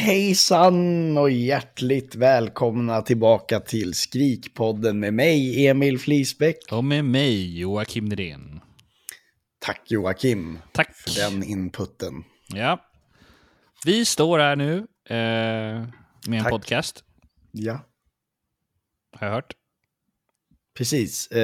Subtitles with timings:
[0.00, 6.56] Hejsan och hjärtligt välkomna tillbaka till Skrikpodden med mig, Emil Flisbäck.
[6.72, 8.60] Och med mig, Joakim Nyrén.
[9.58, 10.94] Tack Joakim Tack.
[10.96, 12.24] för den inputen.
[12.54, 12.80] Ja.
[13.84, 14.76] Vi står här nu
[15.08, 15.16] eh,
[16.28, 16.50] med en Tack.
[16.50, 17.04] podcast,
[17.52, 17.80] Ja,
[19.18, 19.52] har jag hört.
[20.78, 21.28] precis.
[21.34, 21.40] Uh,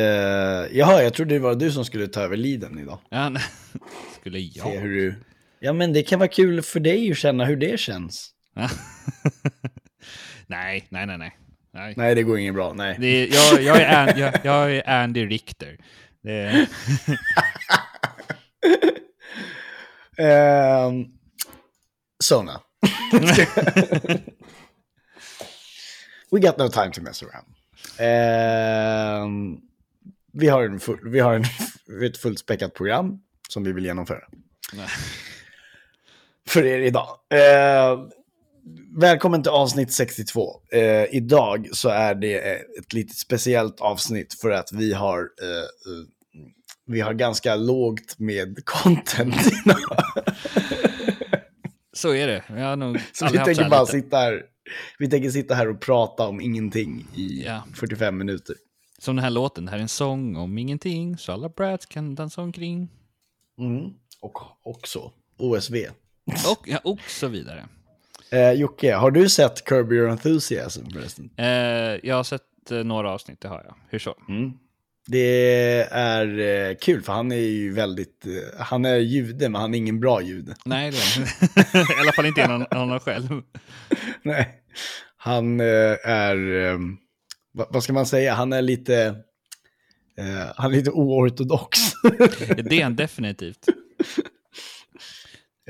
[0.77, 2.99] jaha, jag trodde det var du som skulle ta över liden idag.
[3.11, 3.43] Ja, nej.
[4.21, 4.81] Skulle Se jag?
[4.81, 5.15] hur du...
[5.61, 8.33] Ja, men det kan vara kul för dig att känna hur det känns.
[10.47, 11.37] nej, nej, nej, nej.
[11.73, 11.95] nej.
[11.97, 12.73] Nej, det går inget bra.
[12.73, 12.97] Nej.
[13.01, 15.79] Är, jag, jag, är An, jag, jag är Andy Richter.
[16.25, 16.69] Är,
[20.19, 21.07] Ehm,
[22.25, 22.61] Sona.
[26.31, 27.47] We got no time to mess around.
[27.99, 29.61] Ehm,
[30.33, 31.45] vi har, en full, vi har en,
[32.05, 34.25] ett fullspäckat program som vi vill genomföra.
[34.73, 34.89] Nej.
[36.47, 37.19] För er idag.
[37.31, 38.11] Ehm,
[38.97, 40.61] välkommen till avsnitt 62.
[40.73, 42.39] Ehm, idag så är det
[42.79, 46.07] ett lite speciellt avsnitt för att vi har, eh, eh,
[46.87, 49.35] vi har ganska lågt med content
[51.93, 52.45] så är det.
[52.49, 53.93] Jag har nog Så vi så tänker här bara lite.
[53.93, 54.43] sitta här.
[54.99, 57.63] Vi tänker sitta här och prata om ingenting i Ja.
[57.75, 58.57] 45 minuter.
[58.99, 62.15] Som den här låten, det här är en sång om ingenting, så alla brats kan
[62.15, 62.89] dansa omkring.
[63.59, 63.91] Mm.
[64.21, 65.75] Och också OSV.
[66.51, 67.69] Och, ja, och så vidare.
[68.31, 71.31] Eh, Jocke, har du sett Curb Your Enthusiasm förresten?
[71.37, 71.47] Eh,
[72.03, 73.75] jag har sett eh, några avsnitt, det har jag.
[73.89, 74.15] Hur så?
[74.29, 74.53] Mm.
[75.07, 79.75] Det är eh, kul för han är ju väldigt, eh, han är jude men han
[79.75, 80.55] är ingen bra jude.
[80.65, 83.43] Nej, det är I alla fall inte innan honom själv.
[84.23, 84.63] Nej.
[85.17, 85.67] Han eh,
[86.05, 86.79] är, eh,
[87.53, 89.05] vad, vad ska man säga, han är lite,
[90.19, 91.79] eh, han är lite oortodox.
[92.57, 93.67] Det är han definitivt.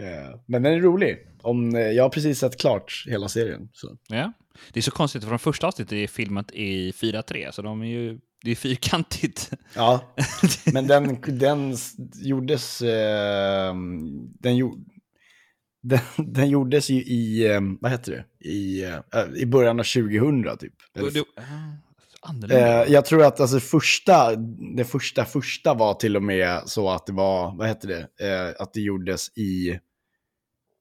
[0.00, 1.18] Eh, Men den är rolig.
[1.42, 3.68] Om, eh, jag har precis sett klart hela serien.
[3.72, 3.96] Så.
[4.08, 4.32] Ja.
[4.72, 7.86] Det är så konstigt, för de första avsnittet är filmat i 4.3, så de är
[7.86, 9.50] ju, det är fyrkantigt.
[9.74, 10.14] Ja,
[10.72, 11.76] men den, den
[12.14, 12.82] gjordes...
[12.82, 13.74] Eh,
[14.40, 14.78] den, gjord,
[15.82, 18.48] den, den gjordes ju i, eh, vad heter det?
[18.48, 20.74] I, eh, i början av 2000 typ.
[20.98, 21.24] Eller,
[22.28, 22.84] Annorlunda.
[22.84, 24.36] eh, jag tror att alltså första,
[24.76, 28.26] det första, första var till och med så att det var, vad heter det?
[28.28, 29.78] Eh, att det gjordes i,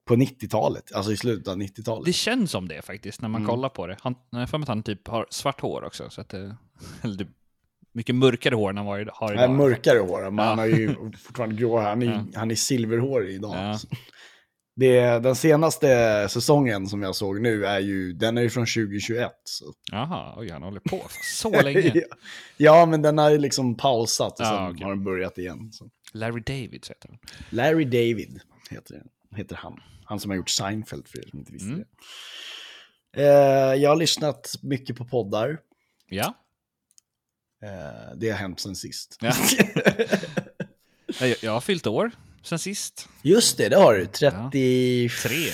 [0.07, 2.05] på 90-talet, alltså i slutet av 90-talet.
[2.05, 3.49] Det känns som det faktiskt, när man Mm.
[3.55, 3.97] kollar på det.
[4.01, 6.55] Han, jag har för mig att han typ har svart hår också, så att det,
[7.01, 7.27] eller typ
[7.93, 9.43] mycket mörkare hår än han har Han idag.
[9.43, 10.49] är mörkare hår, men Ja.
[10.49, 11.81] han har ju fortfarande grå hår.
[11.81, 12.25] Han är, Ja.
[12.39, 13.55] han är silverhårig idag.
[13.55, 13.79] Ja.
[14.77, 19.31] Det, den senaste säsongen som jag såg nu är ju, den är ju från 2021.
[19.43, 19.73] Så.
[19.91, 21.01] Jaha, oj, han håller på
[21.39, 22.03] så länge.
[22.57, 24.83] ja, men den har ju liksom pausat och Ja, sen okej.
[24.83, 25.71] har den börjat igen.
[25.73, 25.89] Så.
[26.13, 27.17] Larry David heter han.
[27.49, 29.03] Larry David heter,
[29.35, 29.79] heter han.
[30.05, 31.79] Han som har gjort Seinfeld för er som inte visste Mm.
[33.13, 33.21] det.
[33.23, 35.57] Eh, jag har lyssnat mycket på poddar.
[36.09, 36.33] Ja.
[37.63, 39.17] Eh, det har hänt sen sist.
[39.21, 39.33] Ja.
[41.19, 42.11] Jag, jag har fyllt år
[42.45, 43.09] sen sist.
[43.21, 44.05] Just det, det har du.
[44.05, 45.51] 33 Tre.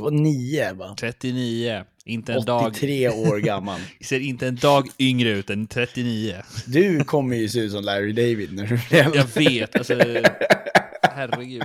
[0.00, 0.96] och 9 va?
[1.00, 1.84] 39.
[2.04, 2.66] Inte en dag.
[2.66, 3.80] 83 år gammal.
[4.00, 6.42] Ser inte en dag yngre ut än 39.
[6.66, 9.18] Du kommer ju se ut som Larry David när du blir äldre.
[9.20, 9.94] Jag vet, alltså.
[11.02, 11.62] Herregud.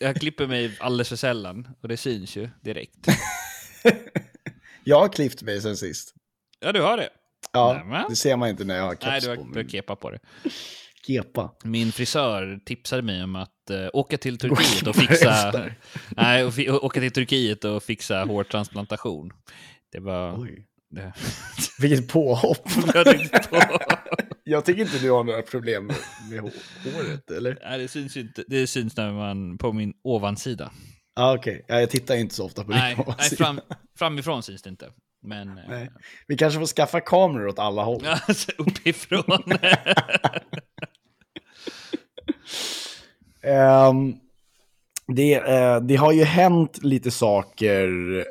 [0.00, 3.06] Jag klipper mig alldeles för sällan och det syns ju direkt.
[4.84, 6.14] Jag har klippt mig sen sist.
[6.60, 7.08] Ja, du har det.
[7.54, 8.04] Ja, Nämen.
[8.08, 9.96] det ser man inte när jag har Nej, keps du har, på du har kepa
[9.96, 10.18] på det.
[11.06, 11.54] Kepa.
[11.64, 15.64] Min frisör tipsade mig om att eh, åka till Turkiet och fixa...
[16.08, 19.30] Nej, och och åka till Turkiet och fixa hårtransplantation.
[19.92, 20.40] Det var...
[20.42, 20.66] Oj.
[20.90, 21.12] Det,
[21.80, 22.68] Vilket påhopp.
[24.44, 25.96] jag tycker inte du har några problem med,
[26.30, 26.52] med hå-
[26.94, 27.58] håret, eller?
[27.62, 28.44] Nej, det syns inte.
[28.48, 30.70] Det syns när man på min ovansida.
[31.16, 31.64] Ja, okej.
[31.68, 33.44] Ja, jag tittar inte så ofta på Nej, din nej sida.
[33.44, 33.60] fram,
[33.98, 34.90] framifrån syns det inte.
[35.24, 35.90] Men eh, Nej.
[36.26, 38.06] Vi kanske får skaffa kameror åt alla håll.
[38.28, 39.42] alltså, uppifrån.
[43.42, 44.16] Ehm,
[45.06, 47.88] det, eh, det har ju hänt lite saker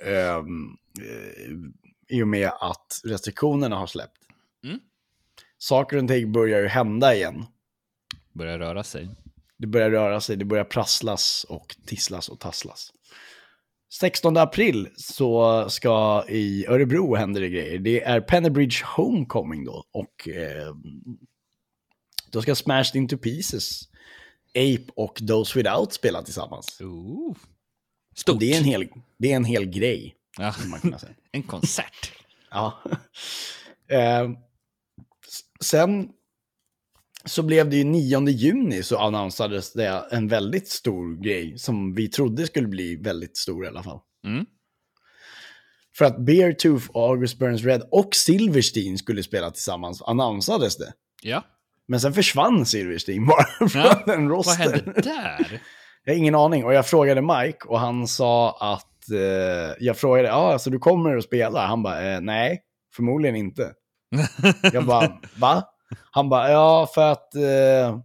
[0.08, 4.18] ehm, eh, i och med att restriktionerna har släppt.
[4.64, 4.80] Mm.
[5.58, 7.46] Saker och ting börjar ju hända igen.
[8.34, 9.10] Börjar röra sig.
[9.58, 12.94] Det börjar röra sig, det börjar prasslas och tisslas och tasslas.
[14.00, 17.80] 16 april så ska i Örebro händer det grejer.
[17.80, 19.84] Det är Pennybridge Homecoming då.
[19.92, 20.76] Och eh,
[22.32, 23.82] då ska Smashed Into Pieces,
[24.50, 26.82] Ape och Those Without spela tillsammans.
[26.82, 27.36] Ooh.
[28.16, 28.40] Stort.
[28.40, 28.88] Det är en hel,
[29.18, 30.56] det är en hel grej, ja.
[31.32, 32.12] En konsert.
[32.52, 32.84] Ja.
[33.88, 34.32] eh,
[35.60, 36.10] sen
[37.26, 42.08] så blev det ju 9 juni så annonsades det en väldigt stor grej som vi
[42.08, 44.00] trodde skulle bli väldigt stor i alla fall.
[44.26, 44.46] Mm.
[45.98, 50.94] För att Beartooth, August Burns Red och Silverstein skulle spela tillsammans annonsades det.
[51.24, 51.44] Ja.
[51.88, 54.56] Men sen försvann Silverstein bara från Ja, den Vad rosten.
[54.74, 55.62] hände där?
[56.04, 56.66] Jag har ingen aning.
[56.66, 59.10] Och jag frågade Mike och han sa att...
[59.12, 61.66] Eh, jag frågade, ja, alltså du kommer att spela?
[61.68, 62.62] Han bara, eh, nej,
[62.96, 63.72] förmodligen inte.
[64.74, 65.64] Jag bara, va?
[66.12, 68.00] Han bara, ja, för att eh,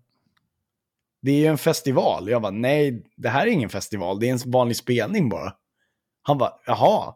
[1.23, 2.29] det är ju en festival.
[2.29, 5.53] Jag bara, nej, det här är ingen festival, det är en vanlig spelning bara.
[6.23, 7.15] Han bara, jaha.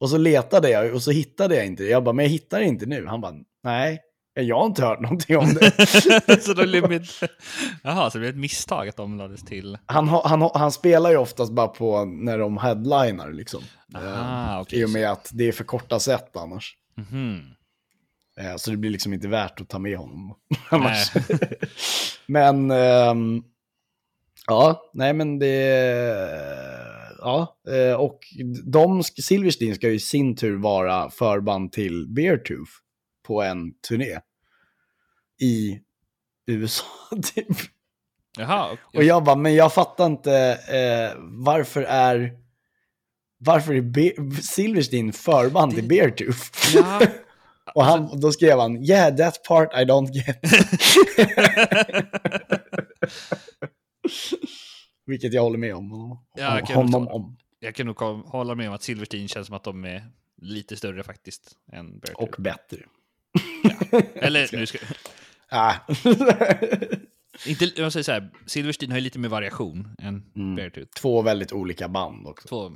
[0.00, 1.88] Och så letade jag och så hittade jag inte det.
[1.88, 3.06] Jag bara, men jag hittar det inte nu.
[3.06, 3.34] Han bara,
[3.64, 4.00] nej,
[4.34, 5.86] jag har inte hört någonting om det.
[6.42, 7.04] så då blev.
[7.82, 9.78] Jaha, så det blev ett misstag att de lades till.
[9.86, 13.62] Han, han, han spelar ju oftast bara på när de headlinar liksom.
[13.94, 14.80] Aha, Eh, okej.
[14.80, 16.76] I och med att det är för korta set annars.
[16.94, 17.38] Mhm.
[17.38, 17.59] Eh,
[18.56, 20.34] så det blir liksom inte värt att ta med honom.
[20.70, 21.12] annars.
[22.26, 23.42] Men, ehm,
[24.46, 25.56] ja, nej men det...
[27.18, 28.18] Ja, eh, och
[28.64, 32.70] de, Silverstein ska ju i sin tur vara förband till Beartooth
[33.26, 34.18] på en turné.
[35.40, 35.80] I
[36.46, 36.84] USA,
[37.34, 37.56] typ.
[38.38, 40.32] Jaha, Och jag bara, men jag fattar inte
[40.68, 42.32] eh, varför är
[43.38, 46.40] varför är Be- Silverstein förband till Beartooth?
[46.74, 47.00] Ja.
[47.74, 50.38] Och han, då skrev han, yeah that part I don't get.
[55.06, 56.18] Vilket jag håller med om.
[56.34, 57.16] Ja, jag kan honom förstå.
[57.16, 57.36] om.
[57.58, 60.04] Jag kan nog hålla med om att Silverstein känns som att de är
[60.42, 62.22] lite större faktiskt än Beartooth.
[62.22, 62.78] Och bättre.
[64.14, 64.78] Eller nu ska...
[65.48, 65.74] Ah.
[67.46, 70.54] Inte, jag säger så här, Silverstein har ju lite mer variation än Mm.
[70.54, 70.90] Beartooth.
[71.00, 72.48] Två väldigt olika band också.
[72.48, 72.72] Två...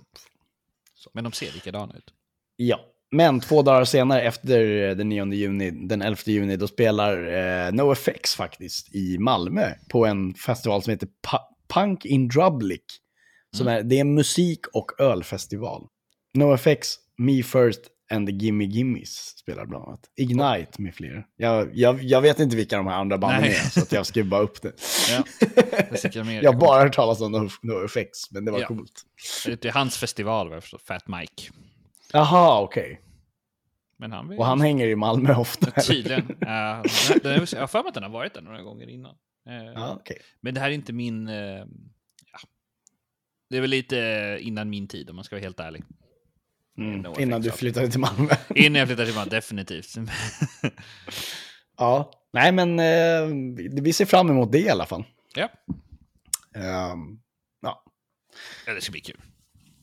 [1.12, 2.14] Men de ser likadana ut.
[2.56, 2.80] Ja,
[3.16, 4.58] men två dagar senare efter
[4.94, 7.32] den 9 juni, den 11 juni, då spelar
[7.66, 12.80] eh, NoFX faktiskt i Malmö på en festival som heter Pa- Punk in Drublic.
[13.56, 15.86] Som är, det är en musik- och ölfestival.
[16.34, 17.80] NoFX, Me First
[18.12, 20.00] and the Gimme Gimmes spelar bland annat.
[20.16, 21.22] Ignite med flera.
[21.36, 23.50] Jag, jag, jag vet inte vilka de här andra banden Nej.
[23.50, 24.72] är, så att jag skrev bara upp det.
[25.10, 25.24] Ja.
[26.20, 26.42] Amerika.
[26.44, 28.66] Jag har bara hört talas om No- NoFX, men det var Ja.
[28.66, 28.92] coolt.
[29.46, 31.50] Det är hans festival, Fat Mike.
[32.14, 33.00] Jaha, okej.
[33.96, 34.38] Men han vill...
[34.38, 35.70] Och han hänger i Malmö ofta.
[35.80, 36.26] Tydligen.
[36.42, 36.48] Uh,
[37.22, 39.14] jag har för mig att den har varit där några gånger innan.
[39.48, 40.18] Eh, Ja, okej.
[40.40, 41.28] Men det här är inte min...
[41.28, 42.38] eh, ja.
[43.50, 45.84] Det är väl lite innan min tid om man ska vara helt ärlig.
[46.78, 47.12] Mm.
[47.18, 48.28] Innan du flyttade till Malmö.
[48.54, 49.94] Innan jag flyttade till Malmö, definitivt.
[51.78, 55.04] ja, nej men eh, vi ser fram emot det i alla fall.
[55.34, 55.48] ja.
[56.54, 57.20] Ehm,
[57.60, 57.84] ja.
[58.66, 59.20] ja, det ska bli kul.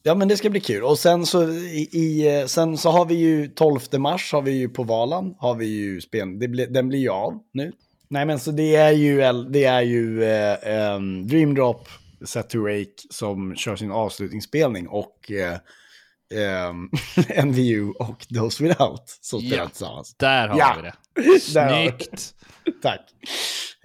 [0.03, 0.83] Ja, men det ska bli kul.
[0.83, 4.69] Och sen så, i, i, sen så har vi ju 12 mars har vi ju
[4.69, 7.71] på Valan, har vi ju spel, det blir, den blir ju av nu.
[8.09, 11.87] Nej men så det är ju, det är ju eh, um, Dream Drop,
[12.25, 15.57] Set to Rake som kör sin avslutningsspelning och eh,
[16.41, 16.89] ehm,
[17.47, 19.67] NVU och Those Without som spelar Ja.
[19.69, 20.15] tillsammans.
[20.17, 20.75] Där har Ja.
[21.15, 21.39] vi det.
[21.39, 22.33] Snyggt.
[22.81, 23.01] Tack.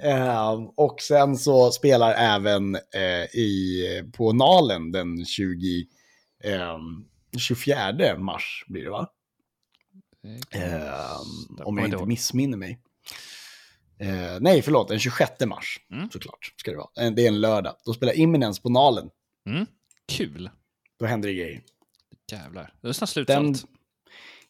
[0.02, 3.82] Ehm, och sen så spelar även eh, i,
[4.16, 5.84] på Nalen den 20,
[6.46, 7.04] ehm,
[7.38, 9.10] 24 mars blir det va?
[10.50, 12.78] Ehm, om jag inte missminner mig.
[13.98, 16.10] Eh, nej, förlåt, den 26 mars Mm.
[16.10, 17.06] såklart ska det vara.
[17.06, 17.74] Eh, Det är en lördag.
[17.84, 19.10] Då spelar Imminence på Nalen.
[19.48, 19.66] Mm.
[20.08, 20.50] Kul.
[20.98, 21.62] Då händer det grejer.
[22.32, 22.74] Jävlar.
[22.80, 23.75] Det är snart Den, slutsålt.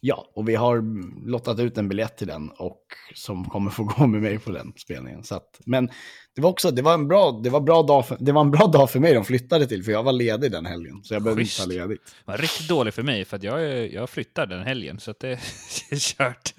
[0.01, 0.83] Ja, och vi har
[1.29, 2.83] lottat ut en biljett till den och
[3.15, 5.25] som kommer få gå med mig på den spelningen.
[5.25, 5.91] Så att, men
[6.35, 8.51] det var också, det var en bra, det var bra dag för, det var en
[8.51, 11.05] bra dag för mig de flyttade till, för jag var ledig den helgen.
[11.05, 12.05] Så jag behövde inte ta ledigt.
[12.05, 15.31] Det var riktigt dåligt för mig för jag, jag flyttar den helgen så att det
[15.91, 16.55] är kört.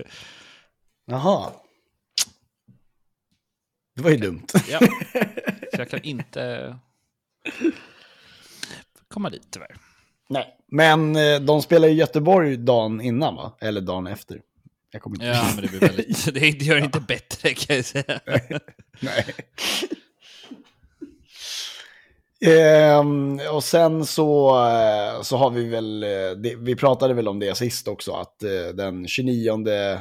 [1.05, 1.51] Jaha.
[3.95, 4.47] Det var ju dumt.
[4.69, 4.79] Ja.
[5.75, 6.75] Så jag kan inte
[9.07, 9.75] komma dit tyvärr.
[10.29, 10.56] Nej.
[10.71, 13.57] Men eh, de spelar i Göteborg dagen innan va?
[13.61, 14.41] Eller dagen efter.
[14.91, 16.33] Jag kommer inte Ja, men det blir väldigt...
[16.33, 18.19] Det gör det inte bättre kan jag säga.
[18.99, 19.25] Nej.
[22.45, 27.39] Ehm, och sen så, eh, så har vi väl, eh, det, vi pratade väl om
[27.39, 28.39] det sist också, att
[28.73, 29.99] den 29, eh,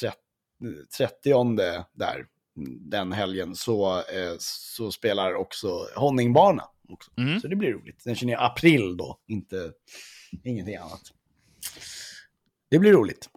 [0.00, 0.16] 30,
[0.98, 1.56] 30
[1.92, 2.26] där,
[2.90, 4.02] den helgen så,
[4.38, 6.64] så spelar också Honningbana.
[6.92, 7.10] Också.
[7.16, 7.40] Mm.
[7.40, 8.02] Så det blir roligt.
[8.04, 9.72] Den 29 april då, inte
[10.44, 11.02] ingenting annat.
[12.70, 13.28] Det blir roligt.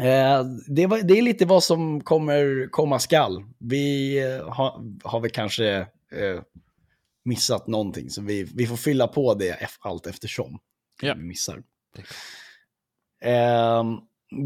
[0.00, 3.44] Eh, det, var, det är lite vad som kommer komma skall.
[3.58, 5.66] Vi eh, har, har väl kanske
[6.12, 6.42] eh,
[7.24, 10.58] missat någonting, så vi, vi får fylla på det allt eftersom.
[11.02, 11.14] Ja.
[11.14, 11.62] Vi missar.
[11.96, 12.04] Det-
[13.24, 13.84] Eh,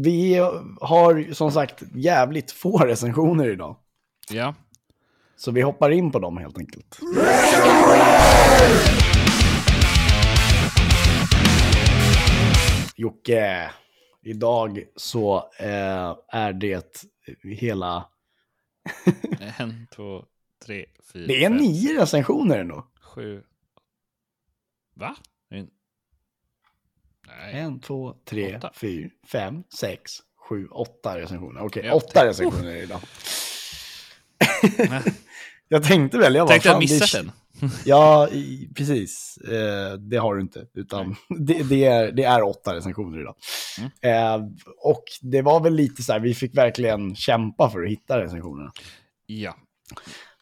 [0.01, 0.35] vi
[0.81, 3.77] har som sagt jävligt få recensioner idag.
[4.29, 4.55] Ja.
[5.37, 6.99] Så vi hoppar in på dem helt enkelt.
[12.95, 13.71] Jocke,
[14.21, 17.03] idag så eh, är det
[17.43, 18.09] hela...
[19.59, 20.25] En, två,
[20.65, 22.87] tre, fyra, Det är fem, nio recensioner ändå.
[23.01, 23.43] sju.
[24.93, 25.15] Va?
[25.49, 25.69] En...
[27.27, 27.53] Nej.
[27.53, 28.71] En, två, tre, Åtta.
[28.75, 31.61] fyra, fem, sex, sju, åtta recensioner.
[31.61, 32.99] Okej, Ja, åtta recensioner idag.
[35.69, 37.31] Jag tänkte väl, jag bara, Tänkte jag fan, det- missat den.
[37.85, 39.37] Ja, i, precis.
[39.37, 40.65] Eh, det har du inte.
[40.73, 43.35] Utan det, det, är, det är åtta recensioner idag.
[43.79, 43.91] Mm.
[44.41, 44.49] Eh,
[44.83, 48.71] och det var väl lite så här, vi fick verkligen kämpa för att hitta recensionerna.
[49.25, 49.55] Ja.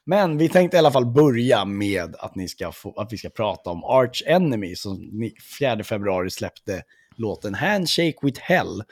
[0.06, 3.30] Men vi tänkte i alla fall börja med att, ni ska få, att vi ska
[3.30, 6.84] prata om Arch Enemy som ni, 4 februari släppte
[7.16, 8.84] låten Handshake with Hell.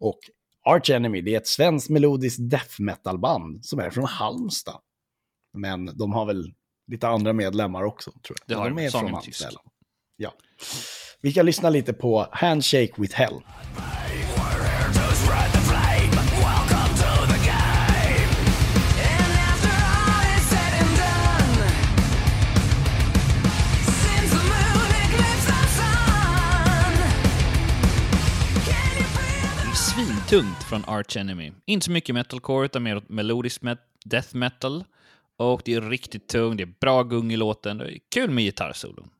[0.00, 0.18] Och
[0.64, 4.80] Arch Enemy, det är ett svenskt melodiskt death metal-band som är från Halmstad.
[5.52, 6.52] Men de har väl
[6.86, 8.48] lite andra medlemmar också, tror jag.
[8.48, 9.46] Det har de är Sången från är tysk.
[10.16, 10.34] Ja.
[11.20, 13.40] Vi ska lyssna lite på Handshake with Hell.
[29.74, 31.52] Svintungt från Arch Enemy.
[31.64, 34.84] Inte så mycket metalcore, utan mer melodisk met- death metal.
[35.42, 38.44] Och det är riktigt tungt, det är bra gung i låten, det är kul med
[38.44, 39.10] gitarrsolon.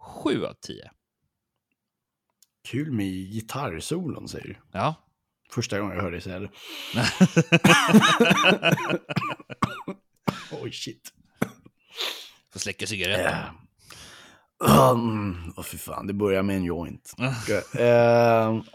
[0.00, 0.90] Sju av tio.
[2.68, 4.56] Kul med gitarrsolon, säger du.
[4.72, 4.94] Ja.
[5.50, 6.50] Första gången jag hörde dig säga det.
[10.62, 11.12] Oj, shit.
[12.52, 13.32] Får släcka cigaretten.
[14.68, 17.14] Uh, um, oh, fy fan, det börjar med en joint.
[17.18, 17.26] uh,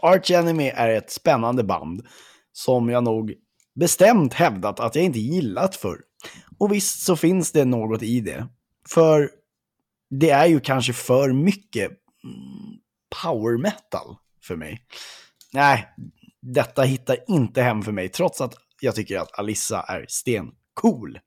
[0.00, 2.06] Arch Enemy är ett spännande band
[2.52, 3.34] som jag nog
[3.74, 6.09] bestämt hävdat att jag inte gillat för.
[6.58, 8.46] Och visst så finns det något i det.
[8.88, 9.30] För
[10.10, 11.90] det är ju kanske för mycket
[12.24, 12.78] mm,
[13.22, 14.84] power metal för mig.
[15.52, 15.88] Nej,
[16.40, 21.18] detta hittar inte hem för mig trots att jag tycker att Alissa är stencool.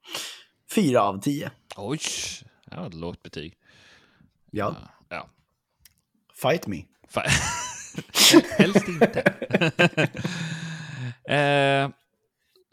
[0.75, 1.51] Fyra av tio.
[1.77, 1.99] Oj,
[2.65, 3.53] det var ett lågt betyg.
[4.51, 4.75] Ja,
[5.09, 5.29] Ja.
[6.41, 6.83] fight me.
[7.13, 7.29] Fa-
[8.57, 9.19] Helst inte.
[11.29, 11.89] eh,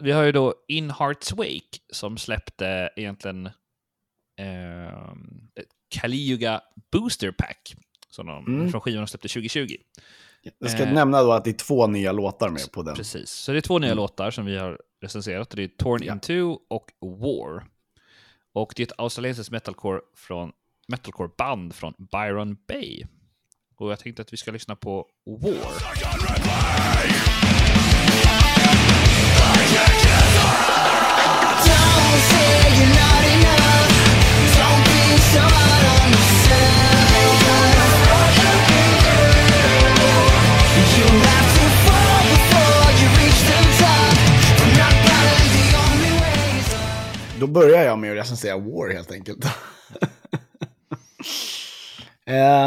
[0.00, 3.46] vi har ju då In Heart's Wake som släppte egentligen
[4.38, 4.88] eh,
[5.54, 6.60] ett Kaliuga
[6.92, 7.74] Booster Pack
[8.10, 8.70] som de, Mm.
[8.70, 9.76] från skivan de släppte 2020.
[10.58, 12.94] Jag ska Eh, nämna då att det är två nya låtar med på den.
[12.96, 13.96] Precis, så det är två nya Mm.
[13.96, 15.50] låtar som vi har recenserat.
[15.50, 16.12] Det är Torn Ja.
[16.12, 17.66] Into och War.
[18.52, 20.52] Och det är ett australiensiskt metalcore från
[20.88, 23.04] metalcore band från Byron Bay.
[23.76, 25.72] Och jag tänkte att vi ska lyssna på War.
[47.40, 49.44] Då börjar jag med att recensera War helt enkelt.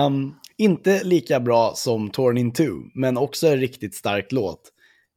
[0.08, 4.62] um, inte lika bra som Torn in Two, men också en riktigt stark låt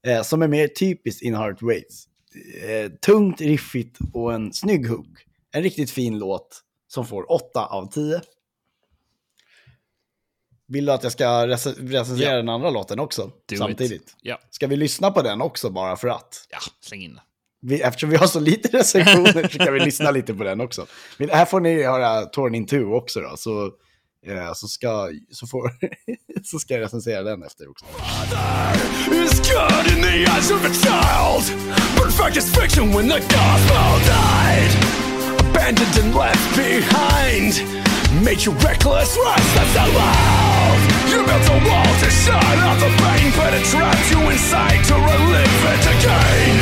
[0.06, 2.08] eh, som är mer typiskt In Heart Waits.
[2.62, 5.06] Eh, tungt, riffigt och en snygg hook.
[5.52, 8.20] En riktigt fin låt som får 8 av 10.
[10.68, 12.36] Vill du att jag ska rec- recensera Ja.
[12.36, 13.30] den andra låten också?
[13.46, 14.16] Do samtidigt?
[14.22, 16.46] Ja, Ska vi lyssna på den också bara för att?
[16.50, 17.20] ja, släng in.
[17.60, 20.86] Vi, eftersom vi har så lite recensioner så kan vi lyssna lite på den också.
[21.18, 23.70] Men här får ni höra Torn in Two också då, så,
[24.26, 25.70] eh, så, ska, så, får,
[26.44, 27.84] så ska jag recensera den efter också.
[29.12, 31.44] is good in the eyes of a child.
[31.96, 34.70] Perfect as fiction when the gospel died.
[35.40, 37.52] Abandoned and left behind.
[38.24, 40.78] Made you reckless, restless, and loud.
[41.10, 44.94] You built a wall to shut out the pain, but it trapped you inside to
[44.94, 46.56] relive it again.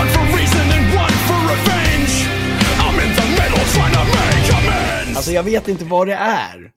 [0.00, 2.14] One for reason and one for revenge.
[2.84, 5.16] I'm in the middle trying to make amends.
[5.16, 6.75] Alltså jag vet inte vad det är.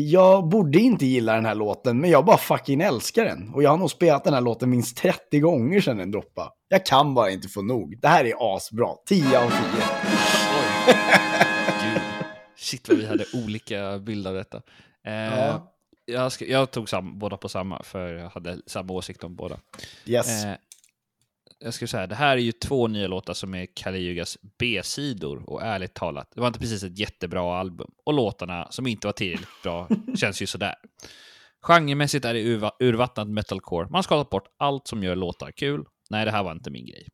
[0.00, 3.50] Jag borde inte gilla den här låten, men jag bara fucking älskar den.
[3.54, 6.50] Och jag har nog spelat den här låten minst 30 gånger sedan den droppade.
[6.68, 8.00] Jag kan bara inte få nog.
[8.00, 8.88] Det här är asbra.
[9.08, 9.58] 10 av 10.
[11.82, 12.02] Gud.
[12.56, 14.56] Shit vad vi hade olika bilder av detta.
[15.06, 15.72] Eh, Ja.
[16.06, 19.58] jag, jag tog sam, båda på samma, för jag hade samma åsikt om båda.
[20.06, 20.44] Yes.
[20.44, 20.52] Eh,
[21.58, 25.62] jag skulle säga, det här är ju två nya låtar som är Kaliugas B-sidor och
[25.62, 27.90] ärligt talat, det var inte precis ett jättebra album.
[28.04, 30.74] Och låtarna som inte var tillräckligt bra känns ju sådär.
[31.60, 33.84] Genremässigt är det urva- urvattnat metalcore.
[33.86, 35.84] Man har skalat bort allt som gör låtar kul.
[36.10, 37.08] Nej, det här var inte min grej.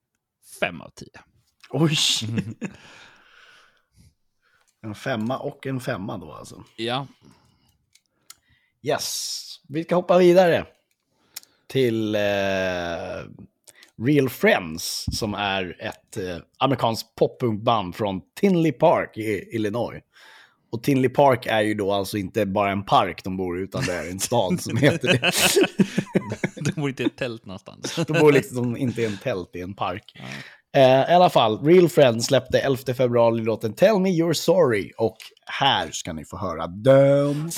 [0.61, 1.21] Fem av tio.
[1.71, 1.97] Oj.
[4.83, 6.65] en femma och en femma då alltså.
[6.77, 7.07] Ja,
[8.83, 9.41] Yes.
[9.69, 10.67] Vi ska hoppa vidare
[11.67, 12.21] till eh,
[14.03, 20.01] Real Friends som är ett eh, amerikanskt poppunkband från Tinley Park i Illinois.
[20.73, 23.85] Och Tinley Park är ju då alltså inte bara en park de bor i, utan
[23.85, 25.33] det är en stad som heter det.
[26.65, 27.97] de bor inte i ett tält någonstans.
[28.07, 30.13] De bor liksom inte i en tält, i en park.
[30.77, 34.93] Eh, I alla fall, Real Friends släppte 11 februari låten Tell Me You're Sorry.
[34.97, 37.51] Och här ska ni få höra dem.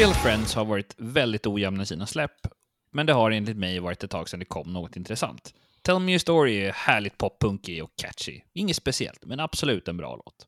[0.00, 2.46] Real Friends har varit väldigt ojämna i sina släpp,
[2.92, 5.54] men det har enligt mig varit ett tag sedan det kom något intressant.
[5.82, 8.40] Tell Me Your Story är härligt poppunkig och catchy.
[8.54, 10.46] Inget speciellt, men absolut en bra låt.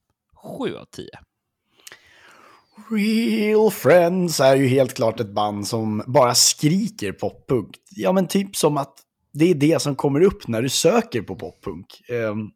[0.58, 1.08] 7 av 10.
[2.90, 7.76] Real Friends är ju helt klart ett band som bara skriker poppunk.
[7.90, 8.94] Ja, men typ som att
[9.32, 11.86] det är det som kommer upp när du söker på poppunk.
[12.08, 12.50] Um,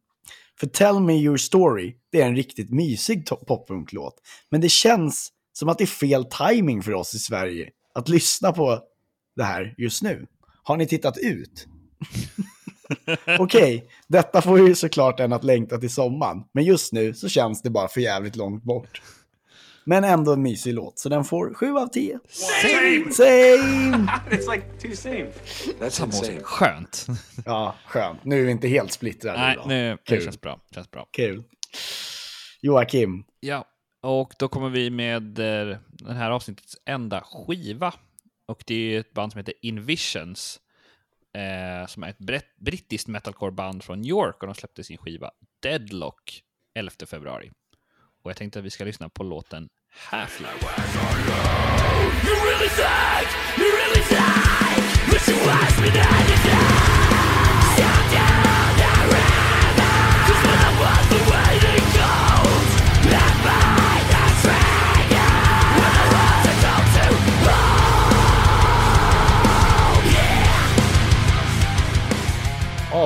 [0.61, 4.15] för Tell Me Your Story, det är en riktigt mysig poppunklåt.
[4.51, 8.53] Men det känns som att det är fel timing för oss i Sverige att lyssna
[8.53, 8.81] på
[9.37, 10.27] det här just nu.
[10.63, 11.67] Har ni tittat ut?
[13.39, 16.43] Okej, detta får ju såklart en att längta till sommaren.
[16.53, 19.03] Men just nu så känns det bara för jävligt långt bort.
[19.85, 22.19] Men ändå en mysig låt, så den får 7 av 10.
[22.29, 23.13] Same!
[23.13, 24.09] Same!
[24.31, 25.27] It's like two same.
[25.81, 26.41] That's Samma insane.
[26.43, 27.07] Skönt.
[27.45, 28.25] Ja, skönt.
[28.25, 29.69] Nu är vi inte helt splittrade Nej, idag.
[29.69, 30.25] nu, det Kul.
[30.25, 30.61] känns bra.
[30.75, 31.09] Känns bra.
[31.13, 31.45] Kul.
[32.63, 33.25] Joakim.
[33.41, 33.65] Ja,
[34.01, 37.95] och då kommer vi med eh, den här avsnittets enda skiva.
[38.47, 40.61] Och det är ett band som heter Invisions.
[41.37, 45.31] Eh, som är ett brett, brittiskt metalcore-band från New York och de släppte sin skiva
[45.63, 46.43] Deadlock
[46.75, 47.51] 11 februari.
[48.23, 49.69] Och jag tänkte att vi ska lyssna på låten
[50.11, 50.67] Half-Life.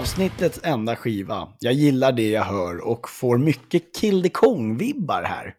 [0.01, 1.49] Avsnittets enda skiva.
[1.59, 5.55] Jag gillar det jag hör och får mycket Kill the Kong-vibbar här.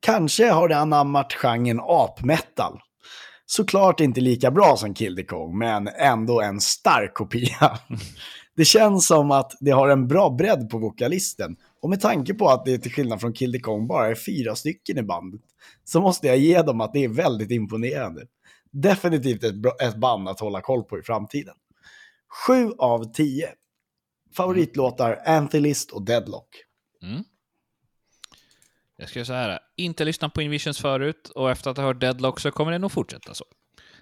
[0.00, 2.80] Kanske har det anammat genren apmetal.
[3.46, 7.78] Såklart inte lika bra som Kill the Kong, men ändå en stark kopia.
[8.56, 11.56] Det känns som att det har en bra bredd på vokalisten.
[11.82, 14.54] Och med tanke på att det till skillnad från Kill the Kong bara är fyra
[14.54, 15.40] stycken i bandet,
[15.84, 18.22] så måste jag ge dem att det är väldigt imponerande.
[18.72, 21.54] Definitivt ett, bra, ett band att hålla koll på i framtiden.
[22.46, 23.48] 7 av 10.
[24.36, 26.48] Favoritlåtar Anthelist och Deadlock.
[27.02, 27.24] Mm.
[28.96, 32.00] Jag ska säga så här, inte lyssnat på Invisions förut och efter att ha hört
[32.00, 33.44] Deadlock så kommer det nog fortsätta så.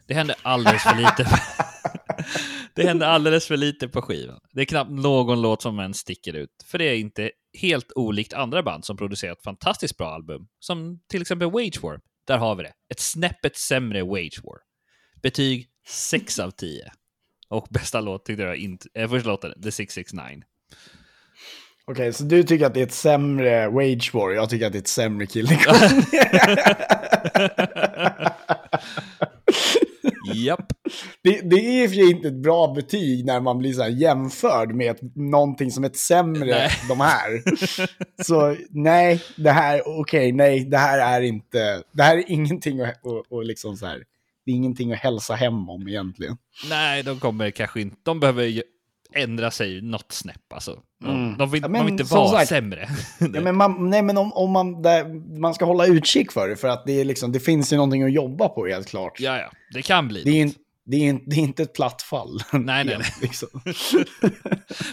[0.07, 1.27] Det hände alldeles för lite.
[2.75, 4.41] det hände alldeles för lite på skivan.
[4.53, 8.33] Det är knappt någon låt som ens sticker ut, för det är inte helt olikt
[8.33, 12.01] andra band som producerat fantastiskt bra album, som till exempel Wage War.
[12.27, 12.73] Där har vi det.
[12.91, 14.59] Ett snäppet sämre Wage War.
[15.23, 16.93] Betyg 6 av 10.
[17.49, 20.43] Och bästa låt tyckte jag inte, äh, första låten, The 669.
[21.91, 24.79] Okej, så du tycker att det är ett sämre Wage War, jag tycker att det
[24.79, 26.03] är ett sämre Kill the Kong.
[30.35, 30.73] Japp.
[31.23, 35.17] det, det är sig inte ett bra betyg när man blir så jämförd med ett,
[35.17, 36.71] någonting som är ett sämre, Nej.
[36.89, 37.43] de här.
[38.23, 43.01] Så nej, det här, okej, nej, det här är inte, det här är ingenting att,
[43.03, 44.03] och, och liksom så här,
[44.47, 46.37] det är ingenting att hälsa hem om egentligen.
[46.69, 47.97] Nej, de kommer kanske inte...
[48.03, 48.63] De behöver ju
[49.15, 50.79] ändra sig något snäpp alltså.
[51.05, 52.89] De, de vill, Ja, man men vill inte vara sagt- sämre.
[53.21, 56.57] Ja, men man, nej, men om, om man, där, man ska hålla utkik för det,
[56.57, 59.21] för att det, är liksom, det finns ju någonting att jobba på helt klart.
[59.21, 60.55] ja, ja, det kan bli Det är, något.
[60.87, 62.39] det, är, det är inte ett platt fall.
[62.53, 63.13] Nej, nej, nej.
[63.23, 63.49] Liksom.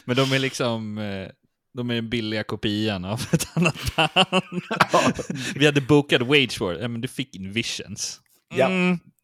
[0.06, 0.98] Men de är liksom...
[0.98, 1.28] eh,
[1.74, 5.16] De är den billiga kopian av ett annat band.
[5.56, 8.20] Vi hade bokat Wage War, men du fick in Visions.
[8.56, 8.70] Ja.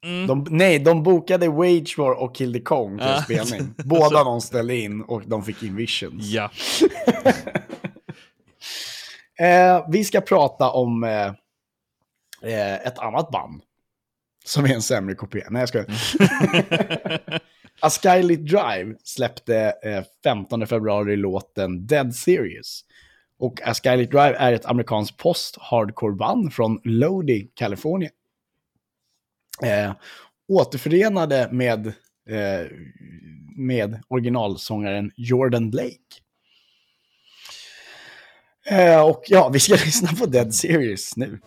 [0.04, 0.28] Mm.
[0.28, 3.22] De, nej, de bokade Wage War och Kill the Kong till Ja.
[3.22, 3.74] spelning.
[3.86, 6.26] Båda de ställde in och de fick in Visions.
[6.26, 6.52] Ja.
[9.40, 11.28] Eh, vi ska prata om eh,
[12.52, 13.62] eh, ett annat band.
[14.46, 15.48] Som är en sämre kopia.
[15.50, 15.88] Nej, jag skojar.
[17.82, 22.82] A Skylit Drive släppte eh, 15 februari låten Dead Serious.
[23.40, 28.12] Och A Skylit Drive är ett amerikanskt post-hardcore-band från Lodi, Kalifornien.
[29.64, 29.94] Eh,
[30.48, 31.88] återförenade med,
[32.30, 32.68] eh,
[33.58, 35.96] med originalsångaren Jordan Blake.
[38.70, 41.40] Eh, och ja, vi ska lyssna på Dead Series nu.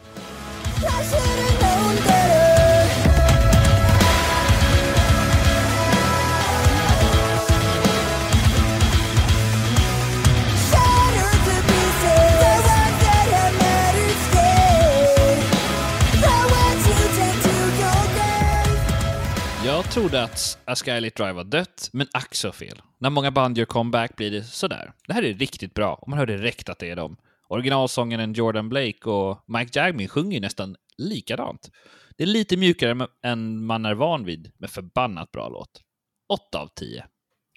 [19.92, 22.82] Trodde att A Drive var dött, men ack så fel.
[22.98, 24.92] När många band gör comeback blir det sådär.
[25.06, 27.16] Det här är riktigt bra, och man hör direkt att det är dem.
[27.48, 31.70] Originalsångaren Jordan Blake och Mike Jagmin sjunger nästan likadant.
[32.16, 35.80] Det är lite mjukare än man är van vid, men förbannat bra låt.
[36.28, 37.04] 8 av 10.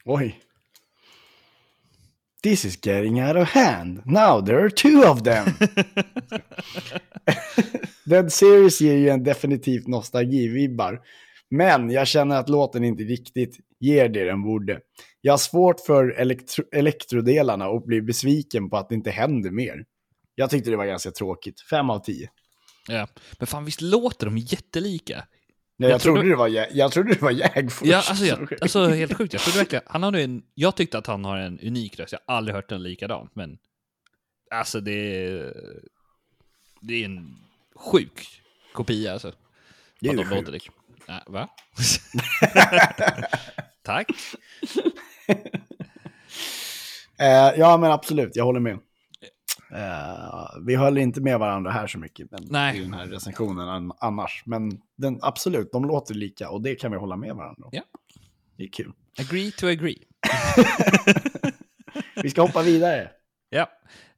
[0.05, 0.39] Oj.
[2.43, 4.01] This is getting out of hand.
[4.05, 5.45] Now there are two of them.
[8.05, 11.01] Dead Series ger ju en definitivt nostalgivibbar.
[11.49, 14.79] Men jag känner att låten inte riktigt ger det den borde.
[15.21, 19.85] Jag har svårt för elektro elektrodelarna och blir besviken på att det inte händer mer.
[20.35, 21.61] Jag tyckte det var ganska tråkigt.
[21.61, 22.29] Fem av tio.
[22.87, 23.07] Ja.
[23.39, 25.13] Men fan, visst låter de jättelika?
[25.77, 27.85] Ja, jag, Jag trodde- trodde det var, jag trodde det var Jag först.
[27.91, 29.33] Ja, alltså, jag, alltså helt sjukt.
[29.33, 32.11] Jag trodde verkligen, han har en, jag tyckte att han har en unik röst.
[32.13, 33.57] Jag har aldrig hört den likadant, men
[34.51, 34.91] alltså det
[35.25, 35.53] är,
[36.81, 37.35] det är en
[37.75, 38.41] sjuk
[38.73, 39.33] kopia alltså.
[39.99, 40.35] Det är ju de sjukt.
[40.35, 40.69] låter lik.
[41.07, 41.49] Nej, va?
[43.83, 44.07] Tack.
[47.19, 48.73] Eh, ja, men absolut, jag håller med.
[49.73, 52.77] Eh, vi höll inte med varandra här så mycket men, Nej.
[52.77, 54.43] i den här recensionen an- annars.
[54.45, 57.69] Men den, absolut, de låter lika och det kan vi hålla med varandra om.
[57.73, 57.81] Ja.
[58.57, 58.91] Det är kul.
[59.19, 59.97] Agree to agree.
[62.23, 63.11] Vi ska hoppa vidare.
[63.49, 63.69] Ja,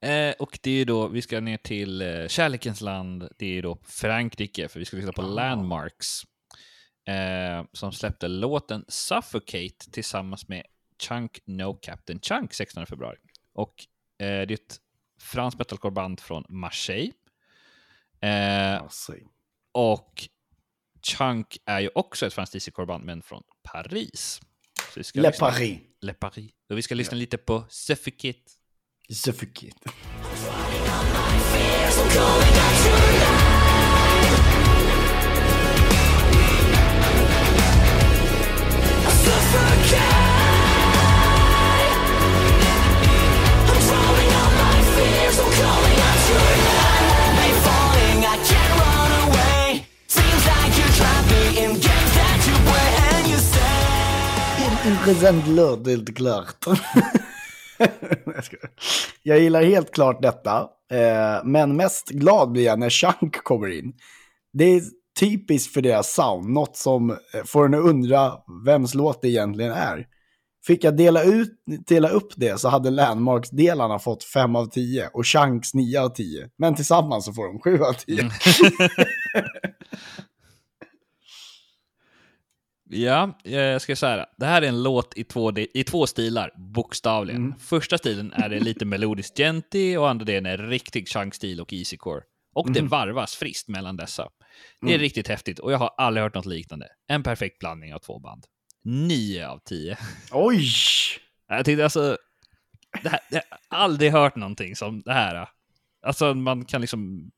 [0.08, 3.78] eh, och det är då, vi ska ner till eh, kärlekens land, det är då
[3.84, 6.22] Frankrike, för vi ska lyssna på Landmarks.
[7.08, 10.64] Eh, som släppte låten Suffocate tillsammans med
[11.02, 13.18] Chunk No Captain Chunk 16 februari.
[13.54, 13.74] Och
[14.20, 14.78] eh, det är ett
[15.20, 17.12] franskt metalcore-band från Marseille.
[18.22, 19.14] Eh, Alltså,
[19.72, 20.28] och
[21.18, 24.40] Chunk är ju också ett franskt DC-core-band, men från Paris.
[24.94, 25.80] Så vi ska Le lyssna- Paris.
[26.02, 26.52] Le Paris.
[26.70, 28.40] Och vi ska lyssna lite på Suffocate.
[29.14, 29.90] Suffocate.
[55.48, 56.66] Låt, det är inte klart.
[59.24, 60.60] Jag gillar helt klart detta,
[60.92, 63.94] eh, men mest glad blir jag när Chunk kommer in.
[64.54, 64.82] Det är
[65.20, 68.34] typiskt för deras sound, något som eh, får en att undra
[68.66, 70.06] vems låt det egentligen är.
[70.68, 71.52] Fick jag dela, ut,
[71.88, 76.50] dela upp det så hade Landmarks-delarna fått 5 av 10 och Chunks 9 av 10.
[76.58, 78.24] Men tillsammans så får de 7 av 10.
[82.90, 84.26] Ja, eh, jag ska säga det.
[84.38, 87.42] Det här är en låt i två, i två stilar, bokstavligen.
[87.46, 87.60] Mm.
[87.60, 92.22] Första stilen är det lite melodiskt genty och andra delen är riktig chunk-stil och easycore.
[92.56, 94.30] Och det varvas friskt mellan dessa.
[94.82, 95.02] Det är Mm.
[95.02, 96.88] riktigt häftigt och jag har aldrig hört något liknande.
[97.08, 98.46] En perfekt blandning av två band.
[98.84, 99.98] 9 av 10.
[100.32, 100.70] Oj!
[101.48, 102.18] Jag tyckte alltså...
[103.04, 105.50] Det här, jag har aldrig hört någonting som det här.
[106.06, 107.32] Alltså man kan liksom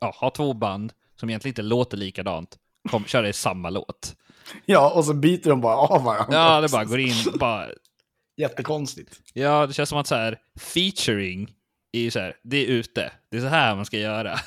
[0.00, 2.58] ja, ha två band som egentligen inte låter likadant,
[2.90, 4.16] kom, köra i samma låt.
[4.66, 6.36] Ja, och så byter de bara av varandra.
[6.36, 7.68] Ja, det bara går in, bara...
[8.36, 9.20] Jättekonstigt.
[9.32, 11.50] Ja, det känns som att så här, featuring
[11.92, 13.12] är så här, det är ute.
[13.30, 14.38] Det är så här man ska göra.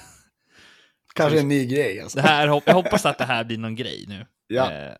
[1.15, 2.17] Kanske en ny grej alltså.
[2.17, 4.25] Det här, jag hoppas att det här blir någon grej nu.
[4.47, 4.71] Ja.
[4.71, 4.93] Eh,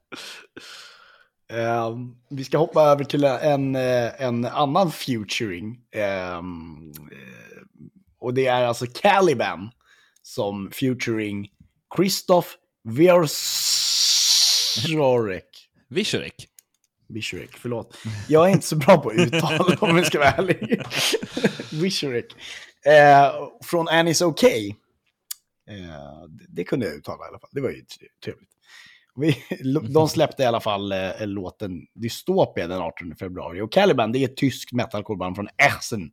[1.53, 5.79] Ehm, vi ska hoppa över till en, eh, en annan featuring.
[5.91, 6.41] Eh,
[8.19, 9.69] och det är alltså Caliban
[10.21, 11.49] som featuring
[11.95, 12.47] Christoph
[14.85, 15.69] Wiersorek.
[15.89, 16.47] Visurik.
[17.09, 17.97] Wishurek, förlåt.
[18.27, 20.81] Jag är inte så bra på uttal om vi ska vara ärlig.
[21.81, 22.35] Wishurek.
[22.85, 23.31] Eh,
[23.63, 24.69] från Annie's Okay.
[25.69, 27.49] Eh, det, kunde jag uttala i alla fall.
[27.53, 27.85] Det var ju
[28.23, 28.49] trevligt.
[29.15, 29.43] Vi,
[29.93, 33.61] de släppte i alla fall eh, låten Dystopia den 18 februari.
[33.61, 36.11] Och Caliban, det är ett tyskt metalcoreband från Essen.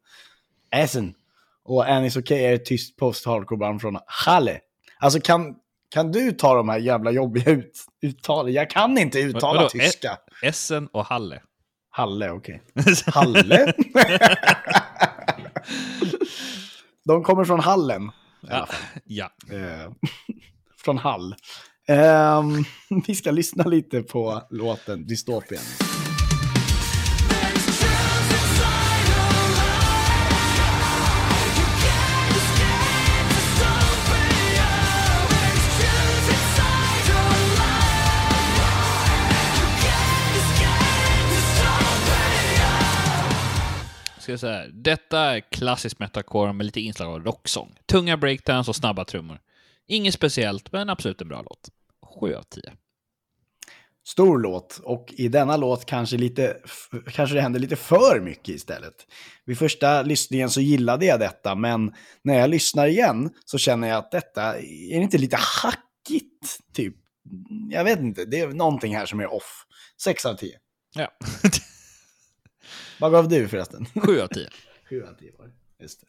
[0.70, 1.14] Essen.
[1.64, 4.60] Och Annie's Okay är ett tyskt post-hardcoreband från Halle.
[4.98, 5.54] Alltså kan,
[5.94, 8.52] kan du ta de här jävla jobbiga ut, uttalen?
[8.52, 9.68] Jag kan inte uttala Vadå?
[9.68, 10.18] tyska.
[10.42, 11.42] Essen och Halle.
[11.90, 12.62] Halle, okej.
[13.06, 13.72] Halle?
[17.04, 18.10] de kommer från Hallen.
[18.40, 18.68] Ja.
[19.04, 19.30] ja.
[19.52, 19.92] Eh,
[20.84, 21.34] från Hall.
[21.88, 22.64] Ehm,
[23.06, 25.62] vi ska lyssna lite på låten Dystopien.
[44.24, 47.74] Ska jag säga, detta är klassisk metalcore med lite inslag av rocksång.
[47.86, 49.40] Tunga breakdowns och snabba trummor.
[49.86, 51.68] Inget speciellt, men absolut en bra låt.
[52.20, 52.62] 7 av 10.
[54.06, 56.56] Stor låt och i denna låt kanske, lite,
[57.12, 58.94] kanske det händer lite för mycket istället.
[59.44, 63.98] Vid första lyssningen så gillade jag detta, men när jag lyssnar igen så känner jag
[63.98, 66.58] att detta, är det inte lite hackigt?
[66.74, 66.94] Typ.
[67.70, 69.66] Jag vet inte, det är någonting här som är off.
[70.02, 70.58] 6 av 10.
[70.94, 71.08] Ja.
[73.00, 73.86] Vad gav du förresten?
[74.06, 74.48] 7 av 10.
[74.88, 75.82] 7 av 10 var det.
[75.82, 76.06] Just det.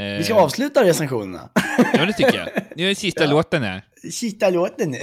[0.00, 1.50] Eh, Vi ska avsluta recensionerna.
[1.94, 2.48] Ja, det tycker jag.
[2.76, 3.82] Nu är den sista låten här.
[4.12, 4.98] Sista låten nu.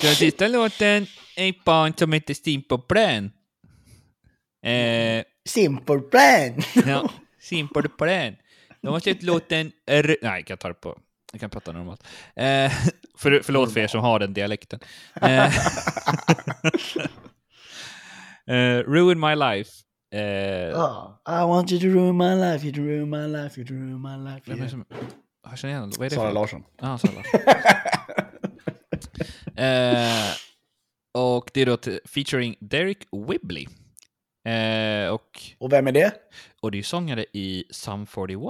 [0.00, 3.30] Den sista låten är ett barn som heter Simple Plan.
[4.72, 6.62] Eh, Simple plan.
[6.86, 8.36] ja, Simple Plan.
[8.82, 9.72] De har sett låten...
[9.86, 10.98] R- Nej, jag kan ta det på...
[11.32, 12.02] Jag kan prata normalt.
[12.36, 12.72] Eh,
[13.18, 14.80] för, förlåt för er som har den dialekten.
[15.22, 15.52] Eh,
[18.52, 19.70] eh, Ruin My Life.
[20.14, 23.66] Eh, Ah, I want you to ruin my life, you to ruin my life, you
[23.68, 24.42] to ruin my life.
[24.46, 24.84] vem är det som...
[25.50, 25.92] Jag känner igen.
[25.98, 26.64] Vad är det Sara för- Larsson.
[26.80, 27.40] Ja, Sara Larsson.
[29.56, 30.32] eh,
[31.14, 33.66] och det är då till, featuring Derek Whibley.
[34.48, 36.12] Eh, och, Och vem är det?
[36.60, 38.40] och det är sångare i Sum 41.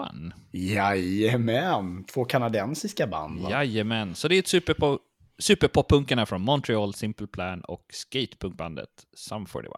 [0.52, 3.40] Jajamän, två kanadensiska band.
[3.40, 3.50] Va?
[3.50, 5.00] Jajamän, så det är ett superpop,
[5.38, 9.72] superpoppunkarna från Montreal, Simple Plan och skatepunkbandet Sum 41.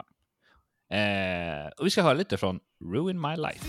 [0.91, 2.61] Eh, och vi ska höra lite från
[2.93, 3.67] Ruin My Life.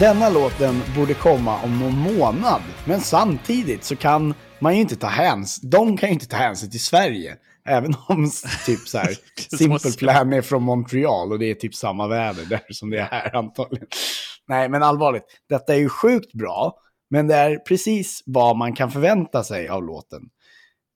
[0.00, 2.62] Denna låten borde komma om någon månad.
[2.86, 6.70] Men samtidigt så kan man ju inte ta hänsyn, de kan ju inte ta hänsyn
[6.70, 7.36] till Sverige.
[7.64, 8.30] Även om
[8.66, 9.16] typ så här,
[9.56, 13.04] Simple Plan är från Montreal och det är typ samma väder där som det är
[13.04, 13.86] här antagligen.
[14.48, 16.78] Nej, men allvarligt, detta är ju sjukt bra,
[17.10, 20.22] men det är precis vad man kan förvänta sig av låten.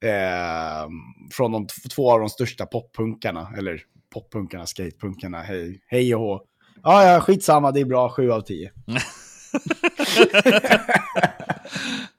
[0.04, 0.88] Eh,
[1.32, 3.80] från de två av de största poppunkarna, eller
[4.14, 6.40] poppunkarna, skatepunkarna, hej, hej och hå.
[6.84, 8.70] Ja, ja, skitsamma, det är bra, sju av tio.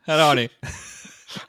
[0.08, 0.50] Här har ni.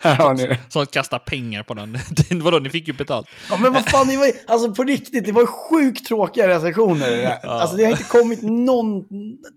[0.01, 0.59] Här har ni det.
[0.69, 1.99] Som kastar pengar på den.
[2.43, 3.27] Vadå, ni fick ju betalt.
[3.51, 7.11] Ja, men vad fan, det var alltså på riktigt, det var ju sjukt tråkiga recensioner.
[7.11, 7.47] Det där.
[7.49, 9.05] Alltså det har inte kommit någon,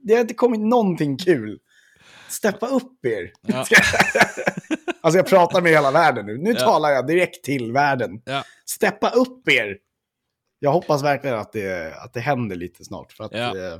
[0.04, 1.58] det har inte kommit någonting kul.
[2.28, 3.32] Steppa upp er.
[3.48, 3.66] Ja.
[5.02, 6.38] Alltså jag pratar med hela världen nu.
[6.38, 6.60] Nu Ja.
[6.60, 8.10] talar jag direkt till världen.
[8.26, 8.44] Ja.
[8.66, 9.76] Steppa upp er.
[10.60, 13.12] Jag hoppas verkligen att det, att det händer lite snart.
[13.12, 13.58] För att, Ja.
[13.58, 13.80] eh,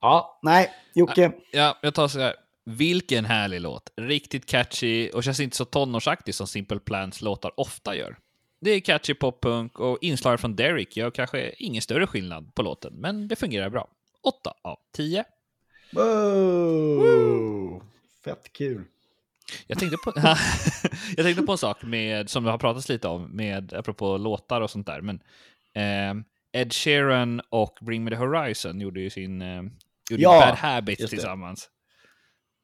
[0.00, 1.32] ja, nej, Jocke.
[1.52, 2.34] Ja, jag tar så här.
[2.64, 3.92] Vilken härlig låt.
[3.96, 8.18] Riktigt catchy och känns inte så tonårsaktig som Simple Plans låtar ofta gör.
[8.60, 12.92] Det är catchy poppunk och inslag från Derek gör kanske ingen större skillnad på låten,
[12.94, 13.88] men det fungerar bra.
[14.22, 15.24] 8 av 10.
[15.92, 17.82] Wow.
[18.24, 18.84] Fett kul.
[19.66, 20.12] Jag tänkte på,
[21.16, 24.60] jag tänkte på en sak med, som vi har pratat lite om, med, apropå låtar
[24.60, 25.00] och sånt där.
[25.00, 25.22] Men,
[25.74, 29.62] ehm, Ed Sheeran och Bring Me The Horizon gjorde ju sin eh,
[30.10, 31.68] gjorde Ja, Bad Habits tillsammans.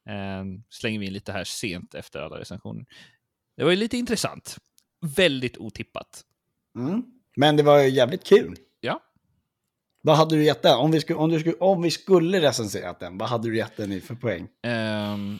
[0.08, 2.84] Ehm, slänger vi in lite här sent efter alla recensioner.
[3.56, 4.56] Det var ju lite intressant.
[5.16, 6.22] Väldigt otippat.
[6.78, 7.02] Mm.
[7.36, 8.56] Men det var ju jävligt kul.
[8.80, 9.00] Ja,
[10.02, 10.76] Vad hade du gett den?
[10.76, 13.76] Om vi, skulle, om, du skulle, om vi skulle recensera den, vad hade du gett
[13.76, 14.48] den i för poäng?
[14.62, 15.38] ehm,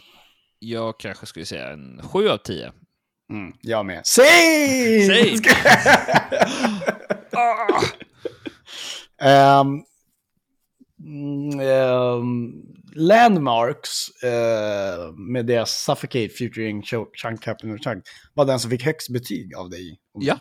[0.59, 2.73] jag kanske skulle säga en 7 av 10.
[3.33, 4.07] Mm, jag med.
[4.07, 5.07] Säg!
[5.07, 5.39] Säg!
[11.05, 12.53] Mm, ehm,
[12.95, 19.09] Landmarks eh, med deras Suffocate featuring Ch- Chunk Captain Chunk var den som fick högst
[19.13, 20.39] betyg av dig Ja.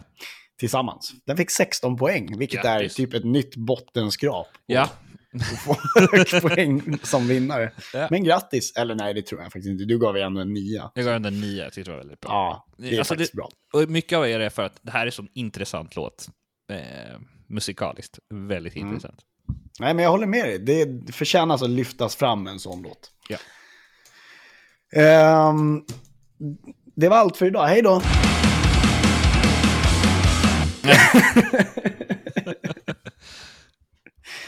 [0.60, 1.12] tillsammans.
[1.26, 2.94] Den fick 16 poäng, vilket Grattis.
[3.00, 4.48] är typ ett nytt bottenskrap.
[4.66, 4.90] Ja.
[5.36, 5.78] Att få
[6.12, 7.72] högst poäng som vinnare.
[7.94, 8.08] Ja.
[8.12, 9.86] Men grattis, eller nej det tror jag faktiskt inte.
[9.86, 10.92] Du gav ju ändå en nia.
[10.96, 12.32] Jag gav den en nia, jag tyckte det var väldigt bra.
[12.32, 13.50] Ja, det är Alltså, faktiskt det- bra.
[13.74, 16.28] Och mycket av det är för att det här är en sån intressant låt.
[16.72, 18.20] Eh, musikaliskt.
[18.34, 18.88] Väldigt Mm.
[18.88, 19.20] intressant.
[19.80, 20.60] Nej, men jag håller med dig.
[20.60, 23.12] Det förtjänas att lyftas fram en sån låt.
[23.30, 23.38] Ja.
[25.02, 25.82] Ehm,
[26.96, 27.68] det var allt för idag.
[27.68, 28.02] Hej då!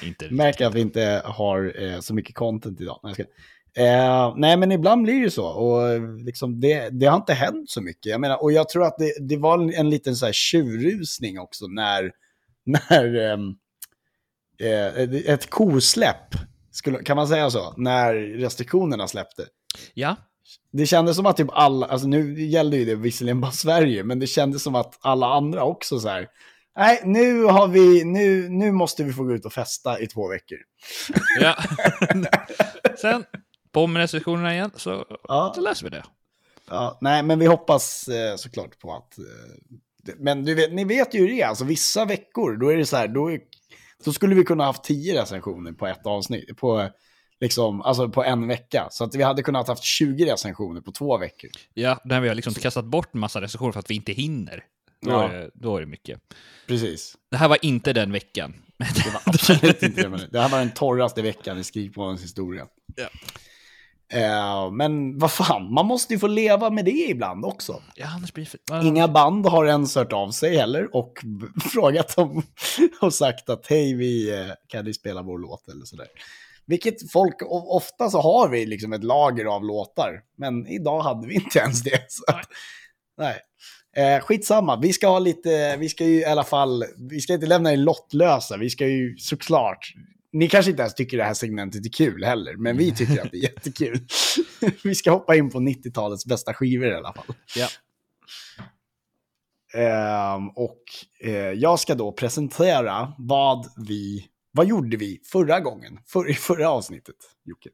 [0.03, 2.99] Inte Märker att vi inte har eh, så mycket content idag.
[3.03, 3.15] Nej.
[3.77, 5.47] Eh, nej, men ibland blir det ju så.
[5.47, 8.05] Och eh, liksom det, det har inte hänt så mycket.
[8.05, 11.39] Jag menar, och jag tror att det, det var en, en liten så här tjurrusning
[11.39, 12.11] också när,
[12.65, 13.55] när ehm,
[14.59, 16.35] eh, ett kosläpp,
[16.71, 19.45] skulle, kan man säga så, när restriktionerna släppte.
[19.93, 20.15] Ja,
[20.71, 24.19] Det kändes som att typ alla, alltså nu gällde ju det visserligen bara Sverige, men
[24.19, 26.27] det kändes som att alla andra också så här,
[26.77, 30.27] nej, nu har vi, nu, nu måste vi få gå ut och festa i två
[30.27, 30.57] veckor.
[31.39, 31.55] ja.
[33.01, 33.23] Sen,
[33.71, 35.51] på med restriktionerna igen, så, Ja.
[35.55, 36.03] så läser vi det.
[36.69, 39.25] Ja, nej, men vi hoppas eh, såklart på att, eh,
[40.03, 43.07] det, men vet, ni vet ju det alltså vissa veckor, då är det så här,
[43.07, 43.39] då, är,
[44.05, 46.89] då skulle vi kunna haft tio recensioner på ett avsnitt, på,
[47.39, 48.87] liksom, alltså på en vecka.
[48.91, 51.49] Så att vi hade kunnat haft 20 recensioner på två veckor.
[51.73, 54.63] Ja, där vi har liksom kastat bort en massa recensioner för att vi inte hinner.
[55.01, 55.31] Då, Ja.
[55.31, 56.19] är, då är det mycket.
[56.67, 57.15] Precis.
[57.31, 58.53] Det här var inte den veckan.
[58.77, 60.09] Det var absolut inte det.
[60.09, 62.65] Men det här var den torraste veckan i Skrikmålens historia.
[62.95, 63.09] Ja.
[64.13, 67.81] Eh, men vad fan, man måste ju få leva med det ibland också.
[67.95, 68.07] Ja,
[68.69, 68.85] för...
[68.85, 71.13] Inga band har ens hört av sig heller och
[71.73, 72.43] frågat om
[73.01, 76.07] och sagt att hej, vi eh, kan ni spela vår låt eller sådär.
[76.65, 81.35] Vilket folk, ofta så har vi liksom ett lager av låtar, men idag hade vi
[81.35, 82.05] inte ens det.
[82.09, 82.47] Så att,
[83.17, 83.39] nej.
[83.97, 87.45] Eh, skitsamma, vi ska ha lite, vi ska ju i alla fall, vi ska inte
[87.45, 89.93] lämna er lottlösa, vi ska ju såklart,
[90.31, 93.31] ni kanske inte ens tycker det här segmentet är kul heller, men vi tycker att
[93.31, 93.99] det är jättekul.
[94.83, 97.35] vi ska hoppa in på 90-talets bästa skivor i alla fall.
[97.55, 97.67] Ja.
[99.73, 100.83] Ehm, och
[101.23, 106.69] eh, jag ska då presentera vad vi, vad gjorde vi förra gången, för, i förra
[106.69, 107.69] avsnittet, Jocke?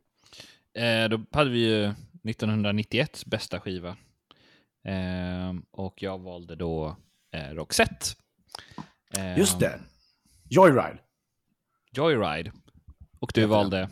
[0.77, 1.83] Eh, då hade vi ju
[2.29, 3.97] 1991 bästa skiva.
[4.85, 6.95] Eh, och jag valde då
[7.31, 8.05] eh, Roxette.
[9.37, 9.79] Just det,
[10.49, 10.99] Joyride.
[11.91, 12.51] Joyride.
[13.19, 13.89] Och du valde...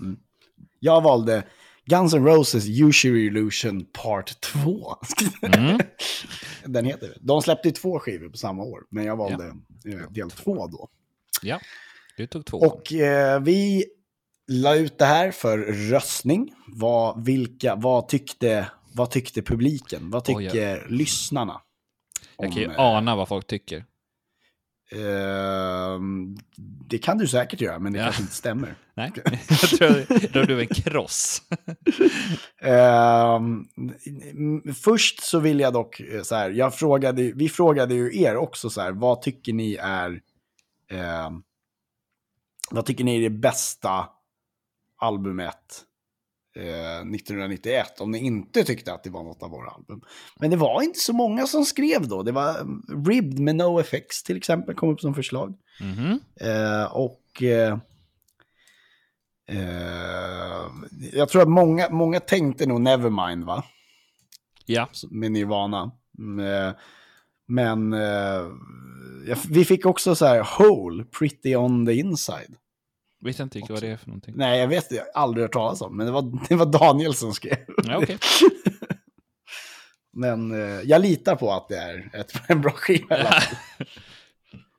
[0.79, 1.43] Jag valde
[1.85, 4.95] Guns N' Roses Usury Illusion Part 2.
[5.41, 5.79] Mm.
[6.65, 7.17] Den heter det.
[7.19, 9.45] De släppte två skivor på samma år, men jag valde
[9.85, 10.89] eh, del 2 då.
[11.41, 11.59] Ja,
[12.17, 12.57] du tog två.
[12.57, 13.85] Och eh, vi
[14.47, 15.57] la ut det här för
[15.89, 16.53] röstning.
[16.67, 20.09] Vad, vilka, vad, tyckte, vad tyckte publiken?
[20.11, 21.61] Vad tycker lyssnarna?
[22.37, 23.85] jag kan ju om, eh, ana vad folk tycker.
[24.91, 26.37] Ehm,
[26.89, 28.05] det kan du säkert göra, men det Ja.
[28.05, 28.75] kanske inte stämmer.
[28.93, 29.11] Nej,
[29.49, 31.41] jag tror, jag tror du är en kross.
[34.35, 38.35] M- först så vill jag dock eh, så här, jag frågade, vi frågade ju er
[38.35, 40.21] också så här, vad tycker ni är,
[40.89, 41.43] ehm,
[42.71, 44.09] vad tycker ni är det bästa
[44.97, 45.83] albumet
[46.55, 48.01] 1991?
[48.01, 50.01] Om ni inte tyckte att det var något av våra album.
[50.39, 52.23] Men det var inte så många som skrev då.
[52.23, 55.53] Det var mm, Ribbed med NoFX till exempel, kom upp som förslag.
[55.81, 56.19] Mhm.
[56.41, 57.77] Eh, och eh,
[59.49, 60.65] eh,
[61.13, 63.63] jag tror att många, många tänkte nog Nevermind va?
[64.65, 65.91] Ja, Med Nirvana.
[66.17, 66.73] Mm, eh,
[67.47, 68.47] Men eh,
[69.49, 72.55] vi fick också så här Hole, Pretty on the inside.
[73.23, 74.33] Vet inte riktigt vad det är för någonting.
[74.37, 76.65] Nej, jag vet det, jag har aldrig hört talas om, men det var, det var
[76.65, 77.57] Daniel som skrev.
[77.83, 78.17] Ja, okej.
[80.13, 83.33] Men eh, jag litar på att det är ett, en bra skiva.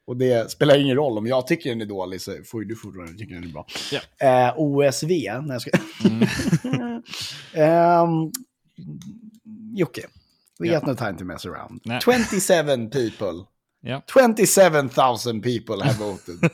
[0.04, 2.76] Och det spelar ingen roll, om jag tycker den är dålig så får ju du
[2.76, 3.66] fortfarande tycka den är bra.
[3.92, 4.00] Ja.
[4.48, 5.08] Eh, OSV,
[5.42, 5.70] när jag ska...
[6.04, 7.02] Mm.
[8.04, 8.32] um,
[9.74, 10.06] Jocke,
[10.58, 10.80] we Ja.
[10.80, 11.80] got no time to mess around.
[11.84, 12.00] Nej.
[12.04, 13.44] 27 people.
[13.84, 14.02] Ja.
[14.14, 16.34] 27,000 people have voted.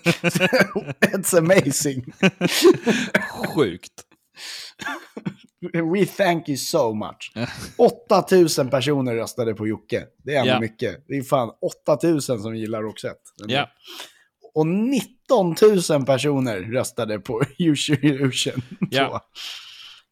[1.00, 2.04] It's amazing.
[3.54, 3.92] Sjukt.
[5.92, 7.32] We thank you so much.
[7.76, 10.04] 8000 personer röstade på Jocke.
[10.24, 10.60] Det är ändå Ja.
[10.60, 11.04] mycket.
[11.08, 11.50] Det är fan
[11.86, 13.20] 8000 som gillar Roxette.
[13.46, 13.68] Ja.
[14.54, 15.56] Och 19
[15.90, 18.50] 000 personer röstade på 2.
[18.90, 19.28] Ja.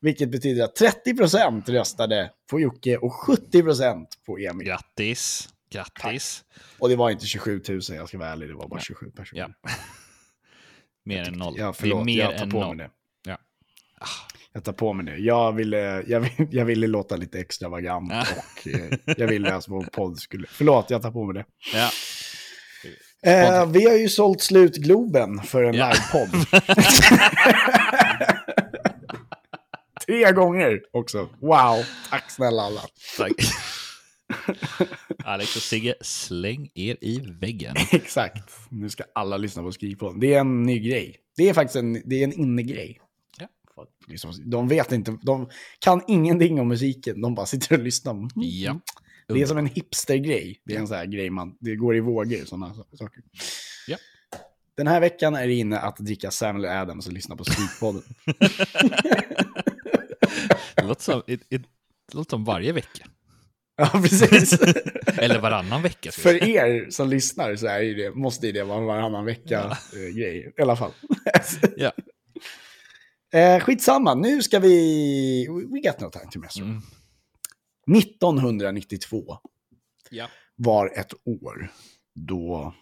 [0.01, 4.67] Vilket betyder att 30% röstade på Jocke och 70% på Emil.
[4.67, 5.49] Grattis.
[5.71, 6.45] Grattis.
[6.79, 9.41] Och det var inte 27 000, jag ska vara ärlig, det var bara 27 personer.
[9.63, 9.71] Ja.
[11.05, 11.55] Mer än noll.
[11.59, 12.77] Ja, det är förlåt, mer jag tar på noll.
[12.77, 13.31] mig det.
[13.31, 13.39] Ja.
[14.53, 15.17] Jag tar på mig det.
[15.17, 18.27] Jag ville, jag, vill- jag ville låta lite extravagant Ja.
[18.37, 20.47] och eh, jag ville att vår podd skulle...
[20.51, 21.45] Förlåt, jag tar på mig det.
[21.79, 21.91] Ja.
[23.23, 25.93] Eh, vi har ju sålt slut Globen för en Ja.
[25.93, 26.47] livepodd.
[30.07, 31.29] Tre gånger också.
[31.41, 32.81] Wow, tack snälla alla.
[33.19, 33.33] Tack.
[35.25, 37.75] Alex och Sigge, släng er i väggen.
[37.93, 38.53] Exakt.
[38.71, 40.21] Nu ska alla lyssna på Skrikpodden.
[40.21, 41.17] Det är en ny grej.
[41.37, 43.01] Det är faktiskt en, det är en innegrej.
[43.39, 43.49] Ja.
[44.45, 45.49] De vet inte, de
[45.79, 47.21] kan ingenting om musiken.
[47.21, 48.13] De bara sitter och lyssnar.
[48.13, 48.29] Mm.
[48.35, 48.81] Ja.
[49.29, 50.61] Det är som en hipstergrej.
[50.65, 53.23] Det är en sån här grej man, det går i vågor, sådana saker.
[53.87, 53.97] Ja.
[54.77, 58.03] Den här veckan är det inne att dricka Samuel Adams och lyssna på Skrikpodden.
[60.77, 61.63] Det låter som, det, det
[62.13, 63.07] låter som varje vecka.
[63.93, 64.53] ja, precis.
[65.19, 66.13] Eller varannan vecka.
[66.13, 70.53] För er som lyssnar så är ju det, måste ju det vara en varannan vecka-grej.
[70.59, 70.93] I alla fall.
[71.77, 71.93] Ja.
[73.33, 75.47] Eh, skitsamma, nu ska vi...
[75.73, 76.57] We got no time to mess.
[76.57, 76.83] Mm.
[77.99, 79.39] 1992
[80.11, 80.29] Ja.
[80.57, 81.69] var ett år
[82.15, 82.75] då...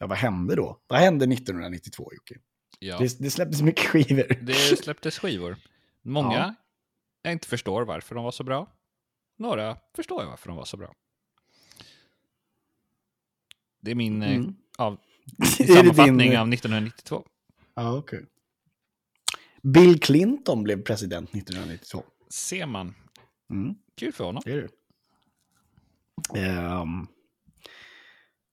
[0.00, 0.78] Ja, vad hände då?
[0.86, 2.34] Vad hände 1992, Jocke?
[2.78, 2.98] Ja.
[2.98, 4.38] Det, det släpptes mycket skivor.
[4.42, 5.56] Det släpptes skivor.
[6.02, 6.54] Många Ja.
[7.22, 8.72] jag inte förstår varför de var så bra.
[9.36, 10.94] Några förstår jag varför de var så bra.
[13.80, 14.54] Det är min eh, Mm.
[14.78, 14.98] av,
[15.66, 17.26] sammanfattning din- av 1992.
[17.74, 18.24] Ja, okej.
[19.62, 22.02] Bill Clinton blev president 1992.
[22.30, 22.94] Ser man.
[23.50, 23.74] Mm.
[23.96, 24.42] Kul för honom.
[24.44, 24.56] Det är
[26.32, 26.40] det.
[26.40, 27.06] Ehm,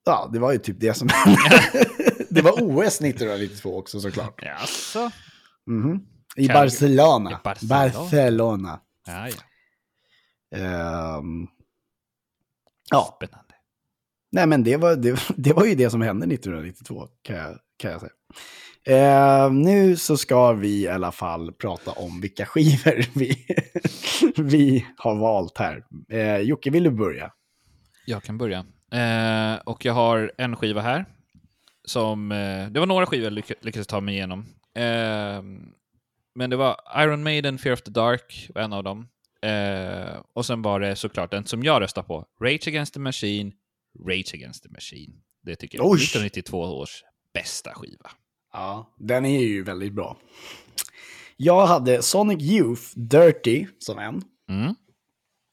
[0.06, 1.40] ja, det var ju typ det som hände.
[2.30, 4.42] det var OS 1992 också såklart.
[4.42, 5.12] Jaså?
[5.66, 6.08] Mhm.
[6.36, 6.66] I Calgary.
[6.66, 7.32] Barcelona.
[7.32, 7.92] I Barcelona.
[7.94, 8.80] Barcelona.
[9.06, 9.36] Ja, ja.
[10.54, 11.47] Ehm,
[12.91, 13.54] ja, Spännande.
[14.32, 17.91] nej men det var, det, det var ju det som hände 1992 kan jag, kan
[17.91, 18.12] jag säga.
[18.86, 23.45] Ehm, nu så ska vi i alla fall prata om vilka skivor vi,
[24.43, 25.84] vi har valt här.
[26.14, 27.32] Uh, Jocke, vill du börja?
[28.06, 28.66] Jag kan börja.
[28.91, 31.06] Eh, och jag har en skiva här.
[31.86, 34.39] Som, eh, det var några skivor jag lyck- lyckades ta mig igenom.
[34.76, 35.41] Eh,
[36.36, 39.08] men det var Iron Maiden, Fear of the Dark, var en av dem.
[39.44, 42.26] Eh, och sen var det såklart den som jag röstar på.
[42.41, 43.52] Rage Against the Machine,
[44.08, 45.14] Rage Against the Machine.
[45.44, 46.04] Det tycker jag är Oj.
[46.04, 48.12] 1992 års bästa skiva.
[48.54, 50.18] Ja, den är ju väldigt bra.
[51.38, 54.22] Jag hade Sonic Youth Dirty som en.
[54.50, 54.76] Mm.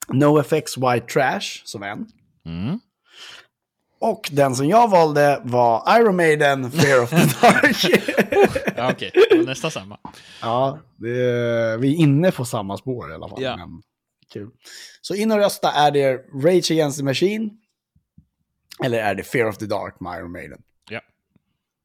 [0.08, 2.06] NoFX White Trash som en.
[2.46, 2.78] Mm.
[4.00, 7.76] Och den som jag valde var Iron Maiden Fear of the Dark.
[8.76, 9.98] Ja, Okej, var nästan samma.
[10.42, 13.42] ja, det, vi är inne på samma spår i alla fall.
[13.42, 13.56] Ja.
[13.56, 13.82] Men,
[14.32, 14.50] kul.
[15.00, 16.12] Så in och rösta, är det
[16.44, 17.50] Rage Against the Machine?
[18.84, 20.62] Eller är det Fear of the Dark med Iron Maiden?
[20.90, 21.00] Ja.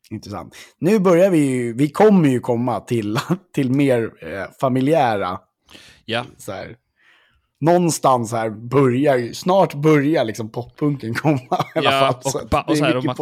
[0.09, 0.55] Intressant.
[0.77, 3.19] Nu börjar vi ju, vi kommer ju komma till,
[3.53, 5.39] till mer eh, familjära,
[6.05, 6.75] Ja, så här,
[7.59, 12.31] någonstans här börjar snart börjar liksom poppunken komma i alla ja fall.
[12.31, 13.15] Så och, är och, så här, och, man,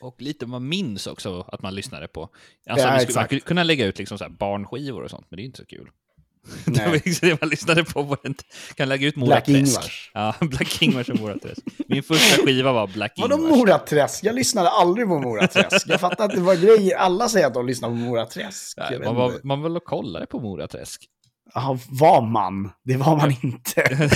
[0.00, 2.28] och lite man minns också att man lyssnade på.
[2.70, 5.42] Alltså, Ja, vi skulle, man kunna lägga ut liksom så barnskivor och sånt, men det
[5.42, 5.88] är inte så kul.
[6.64, 8.06] Det var liksom det man lyssnade på.
[8.06, 8.34] på den,
[8.74, 9.58] kan lägga ut Mora Black Träsk.
[9.58, 10.10] Ingvars.
[10.14, 11.62] Ja, Black Ingvars och Mora Träsk.
[11.86, 13.56] Min första skiva var Black Vadå Ingvars.
[13.58, 14.24] Moraträsk?
[14.24, 15.88] Jag lyssnade aldrig på Moraträsk.
[15.88, 16.96] Jag fattar att det var grejer.
[16.96, 18.78] Alla säger att de lyssnar på Moraträsk.
[18.78, 21.04] Nej, man, var, man var och kollade på Mora Träsk.
[21.54, 22.70] Jaha, var man?
[22.84, 24.10] Det var man inte.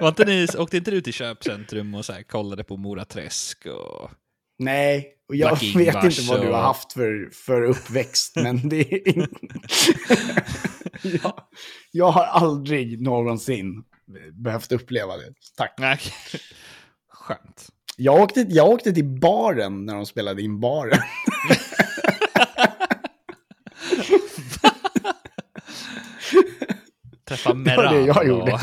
[0.00, 3.66] Var inte ni, åkte inte du till köpcentrum och så här, kollade på Mora Träsk?
[3.66, 4.10] Och...
[4.58, 8.68] Nej, och jag Black vet Ingvars inte vad du har haft för, för uppväxt, men
[8.68, 9.28] det är inte...
[11.22, 11.40] jag,
[11.92, 13.84] jag har aldrig någonsin
[14.32, 15.34] behövt uppleva det.
[15.56, 15.74] Tack.
[15.78, 15.98] Nej.
[17.08, 17.68] Skönt.
[17.96, 20.98] Jag åkte, jag åkte till baren när de spelade in baren.
[27.30, 28.52] Träffa Meran det jag gjorde.
[28.52, 28.60] och,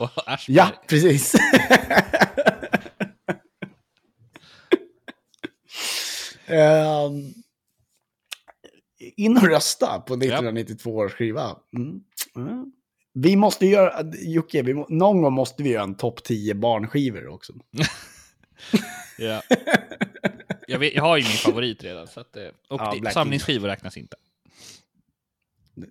[0.16, 0.56] och Aschberg.
[0.56, 1.34] Ja, precis.
[6.46, 7.34] Ehm,
[9.16, 11.56] in och rösta på 1992 års skiva.
[11.76, 12.00] Mm.
[12.36, 12.72] Mm.
[13.14, 17.28] Vi måste göra, Jocke, vi må, någon gång måste vi göra en topp 10 barnskivor
[17.28, 17.52] också.
[19.18, 19.42] Ja.
[20.68, 22.06] Jag, vet, jag har ju min favorit redan.
[22.06, 24.16] Så att, eh, och Ja, det, samlingsskivor räknas inte.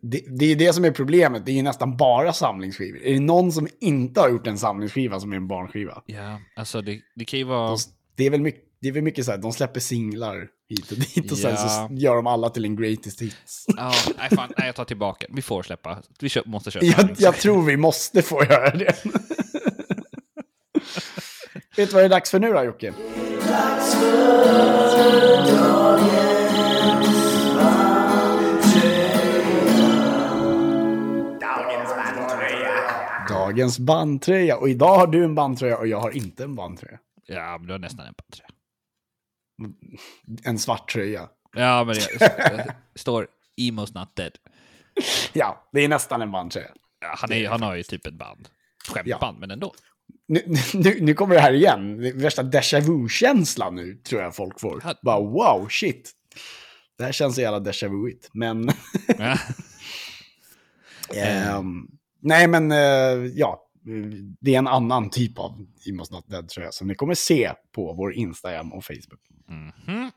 [0.01, 3.01] Det, det är det som är problemet, det är ju nästan bara samlingsskivor.
[3.03, 6.01] Är det någon som inte har gjort en samlingsskiva som är en barnskiva?
[6.05, 7.69] Ja, alltså det, det kan ju vara...
[7.69, 7.77] De,
[8.15, 10.97] det, är väl mycket, det är väl mycket så här, de släpper singlar hit och
[10.97, 13.65] dit och sen så gör de alla till en greatest hits.
[13.77, 15.25] Ja, nej, fan, nej, jag tar tillbaka.
[15.29, 16.01] Vi får släppa.
[16.19, 16.85] Vi kö- måste köpa.
[16.85, 18.95] Jag, jag tror vi måste få göra det.
[21.77, 22.93] Vet du vad det är dags för nu då, Jocke?
[33.53, 34.57] Dagens bandtröja.
[34.57, 36.99] Och idag har du en bandtröja och jag har inte en bandtröja.
[37.27, 38.49] Ja, men du har nästan en bandtröja.
[40.43, 41.29] En svart tröja.
[41.55, 43.27] Ja, men det står
[43.57, 44.31] Emo's not dead.
[45.33, 46.71] Ja, det är nästan en bandtröja.
[47.01, 48.49] Ja, han, är, han har ju typ ett band.
[48.87, 49.73] Skämtband, men ändå.
[50.27, 51.97] Nu, nu, nu kommer det här igen.
[51.97, 54.81] Det värsta déjà vu-känslan nu, tror jag folk får.
[54.83, 54.93] Ja.
[55.01, 56.11] Bara wow, shit.
[56.97, 58.29] Det här känns så jävla déjà vu-igt.
[58.33, 58.69] Men,
[59.17, 59.37] Ja.
[61.15, 61.87] ehm,
[62.23, 63.69] nej men, eh, ja.
[64.39, 67.51] Det är en annan typ av Imos Not Dead, tror jag, som ni kommer se
[67.71, 69.21] på vår Instagram och Facebook.
[69.47, 70.11] Mhm,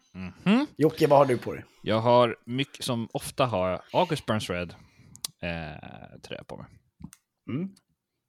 [0.44, 0.66] mhm.
[0.76, 1.64] Jocke, vad har du på dig?
[1.82, 4.74] Jag har mycket, som ofta har August Burns Red
[5.42, 6.66] eh, tröja på mig.
[7.48, 7.68] Mm.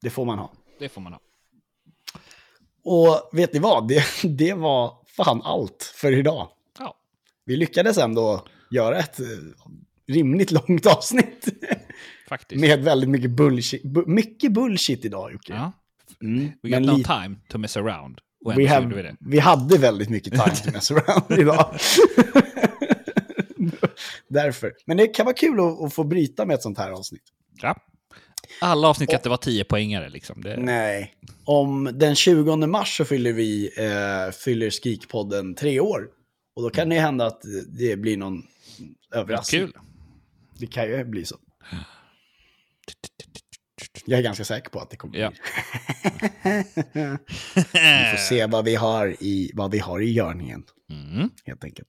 [0.01, 0.53] Det får man ha.
[0.79, 1.19] Det får man ha.
[2.83, 3.87] Och vet ni vad?
[3.87, 6.49] Det, det var fan allt för idag.
[6.79, 6.97] Ja.
[7.45, 9.25] Vi lyckades ändå göra ett eh,
[10.07, 11.47] rimligt långt avsnitt.
[12.27, 12.61] Faktiskt.
[12.61, 15.53] Med väldigt mycket bullshit, bu mycket bullshit idag Jocke.
[15.53, 15.71] Ja.
[16.21, 16.51] Mm.
[16.63, 18.19] We got no time to mess around.
[18.45, 19.15] Och we, have, vi det.
[19.19, 21.75] vi hade väldigt mycket time to mess around idag.
[24.27, 24.73] Därför.
[24.85, 27.23] Men det kan vara kul att, att få bryta med ett sånt här avsnitt.
[27.61, 27.75] Ja.
[28.61, 30.41] Alla avsnitt kan inte vara 10 poängare liksom.
[30.41, 31.13] Det, Nej.
[31.45, 36.07] Om den 20 mars så fyller vi, eh, fyller Skrikpodden tre år.
[36.55, 38.43] Och då kan det hända att det blir någon
[39.13, 39.61] överraskning.
[39.61, 39.73] Kul.
[40.59, 41.37] Det kan ju bli så.
[44.05, 45.31] Jag är ganska säker på att det kommer Ja.
[47.73, 51.29] Vi får se vad vi har i, vad vi har i görningen, Mm.
[51.45, 51.87] helt enkelt.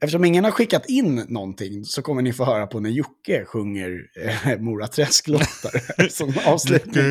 [0.00, 3.98] Eftersom ingen har skickat in någonting så kommer ni få höra på när Jocke sjunger
[4.46, 6.94] eh, Mora Träsk-låtar som avslutning.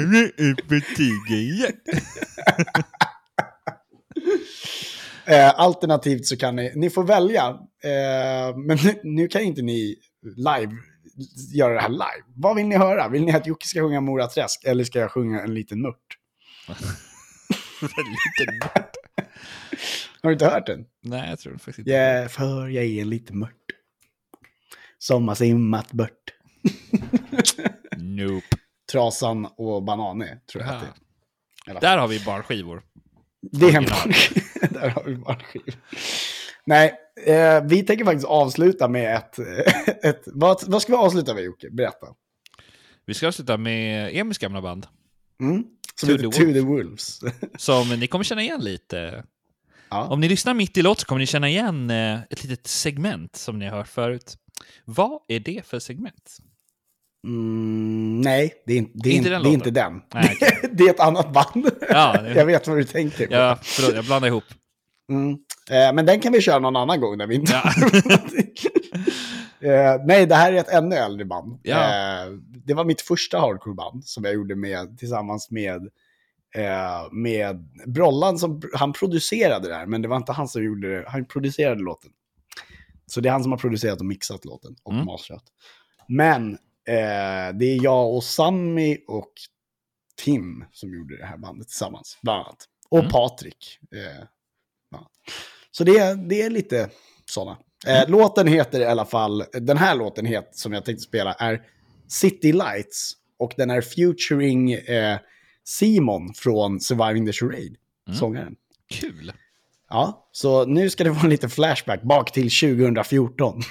[5.27, 7.47] Eh, alternativt så kan ni, ni får välja,
[7.83, 10.71] eh, men nu, nu kan inte ni live
[11.53, 12.23] göra det här live.
[12.35, 13.07] Vad vill ni höra?
[13.09, 16.17] Vill ni att Jocke ska sjunga Mora Träsk eller ska jag sjunga en liten mört?
[17.81, 18.69] Lite...
[20.21, 20.85] Har du inte hört den?
[21.03, 21.91] Nej, jag tror faktiskt inte.
[21.91, 23.51] Ja, för jag är en liten mört.
[24.97, 26.09] Som har simmat bort.
[27.97, 28.45] Nope.
[28.91, 30.77] Trasan och Banane, tror jag Ja.
[30.77, 30.95] att
[31.65, 31.81] det är.
[31.81, 32.83] Där har vi barnskivor.
[33.41, 34.67] Det är en barnskiva.
[34.79, 35.77] Där har vi barnskiva.
[36.65, 36.93] Nej,
[37.25, 39.39] eh, vi tänker faktiskt avsluta med ett...
[40.03, 41.69] ett vad, vad ska vi avsluta med Jocke?
[41.71, 42.07] Berätta.
[43.05, 44.87] Vi ska avsluta med Emils gamla band.
[45.41, 45.63] Mm?
[45.95, 47.19] Som To the To the Wolves.
[47.57, 49.23] Som ni kommer känna igen lite.
[49.89, 50.07] ja.
[50.07, 53.35] Om ni lyssnar mitt i låt så kommer ni känna igen eh, ett litet segment
[53.35, 54.35] som ni har hört förut.
[54.85, 56.37] Vad är det för segment?
[57.27, 60.01] Mm, nej, det är, inte- det är, Inte den det är inte den.
[60.13, 60.69] Nej, okej.
[60.73, 61.69] det är ett annat band.
[61.89, 63.33] Ja, det- jag vet vad du tänker på.
[63.33, 64.43] Ja, förlåt, jag blandar ihop.
[65.09, 65.31] Mm.
[65.71, 67.63] Eh, men den kan vi köra någon annan gång när vi inte Ja.
[69.95, 71.59] eh, Nej, det här är ett ännu äldre band.
[71.63, 71.75] Ja.
[71.77, 72.31] Eh,
[72.65, 75.89] det var mitt första hardcore-band som jag gjorde med, tillsammans med,
[76.55, 78.39] eh, med Brollan.
[78.39, 81.09] Som, han producerade det här, men det var inte han som gjorde det.
[81.09, 82.11] Han producerade låten.
[83.07, 85.05] Så det är han som har producerat och mixat låten och Mm.
[85.05, 85.43] masterat.
[86.07, 86.57] Men
[87.53, 89.31] det är jag och Sammy och
[90.23, 92.65] Tim som gjorde det här bandet tillsammans, bland annat.
[92.89, 93.11] Och Mm.
[93.11, 93.79] Patrik.
[94.95, 95.07] Ja.
[95.71, 96.89] Så det, det är lite
[97.25, 97.57] sådana.
[97.87, 101.61] Eh, låten heter i alla fall, den här låten heter, som jag tänkte spela är
[102.07, 103.13] City Lights.
[103.39, 105.17] Och den är featuring eh,
[105.63, 107.75] Simon från Surviving the Charade,
[108.07, 108.19] Mm.
[108.19, 108.55] sångaren.
[108.89, 109.33] Kul.
[109.89, 113.61] Ja, så nu ska det vara lite flashback bak till 2014.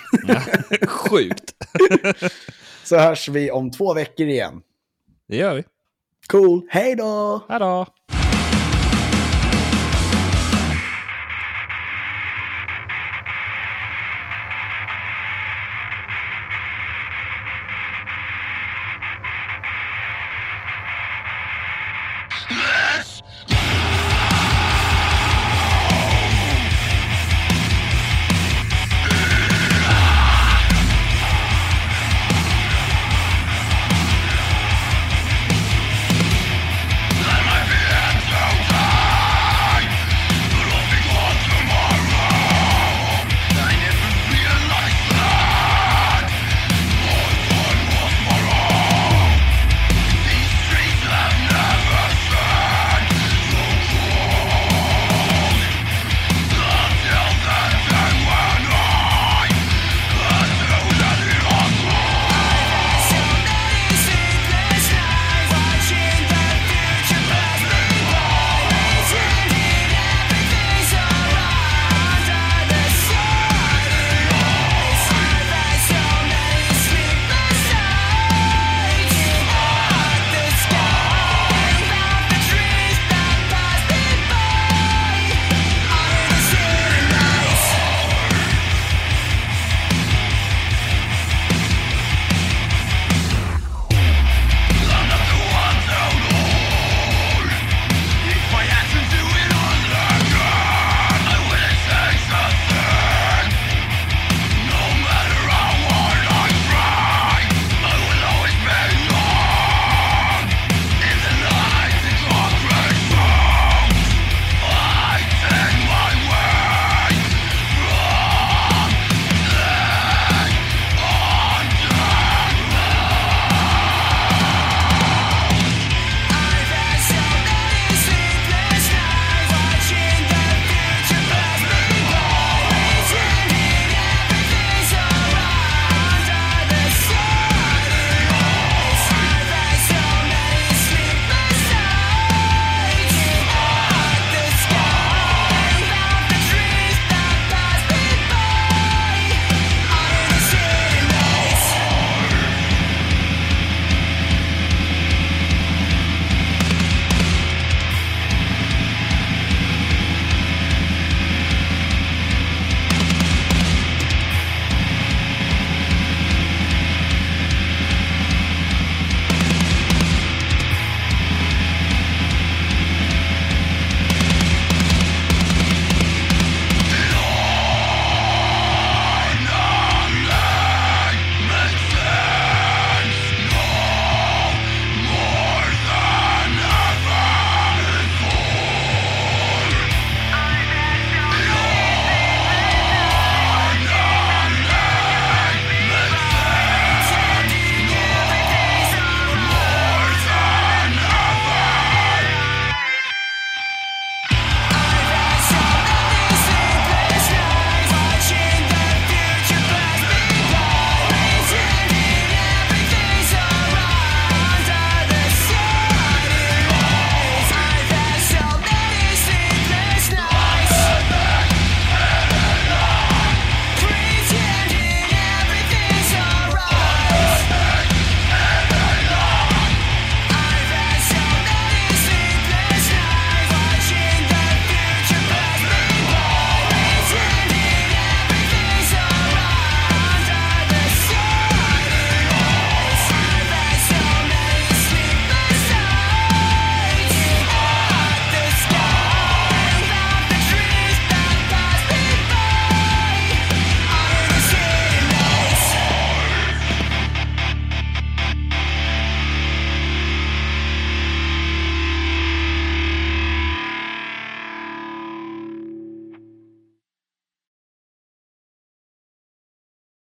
[0.87, 1.55] Sjukt.
[2.85, 4.63] så hörs vi om två veckor igen.
[5.29, 5.65] Det gör vi.
[6.27, 7.43] Cool, hej då!
[7.49, 7.87] Hej då!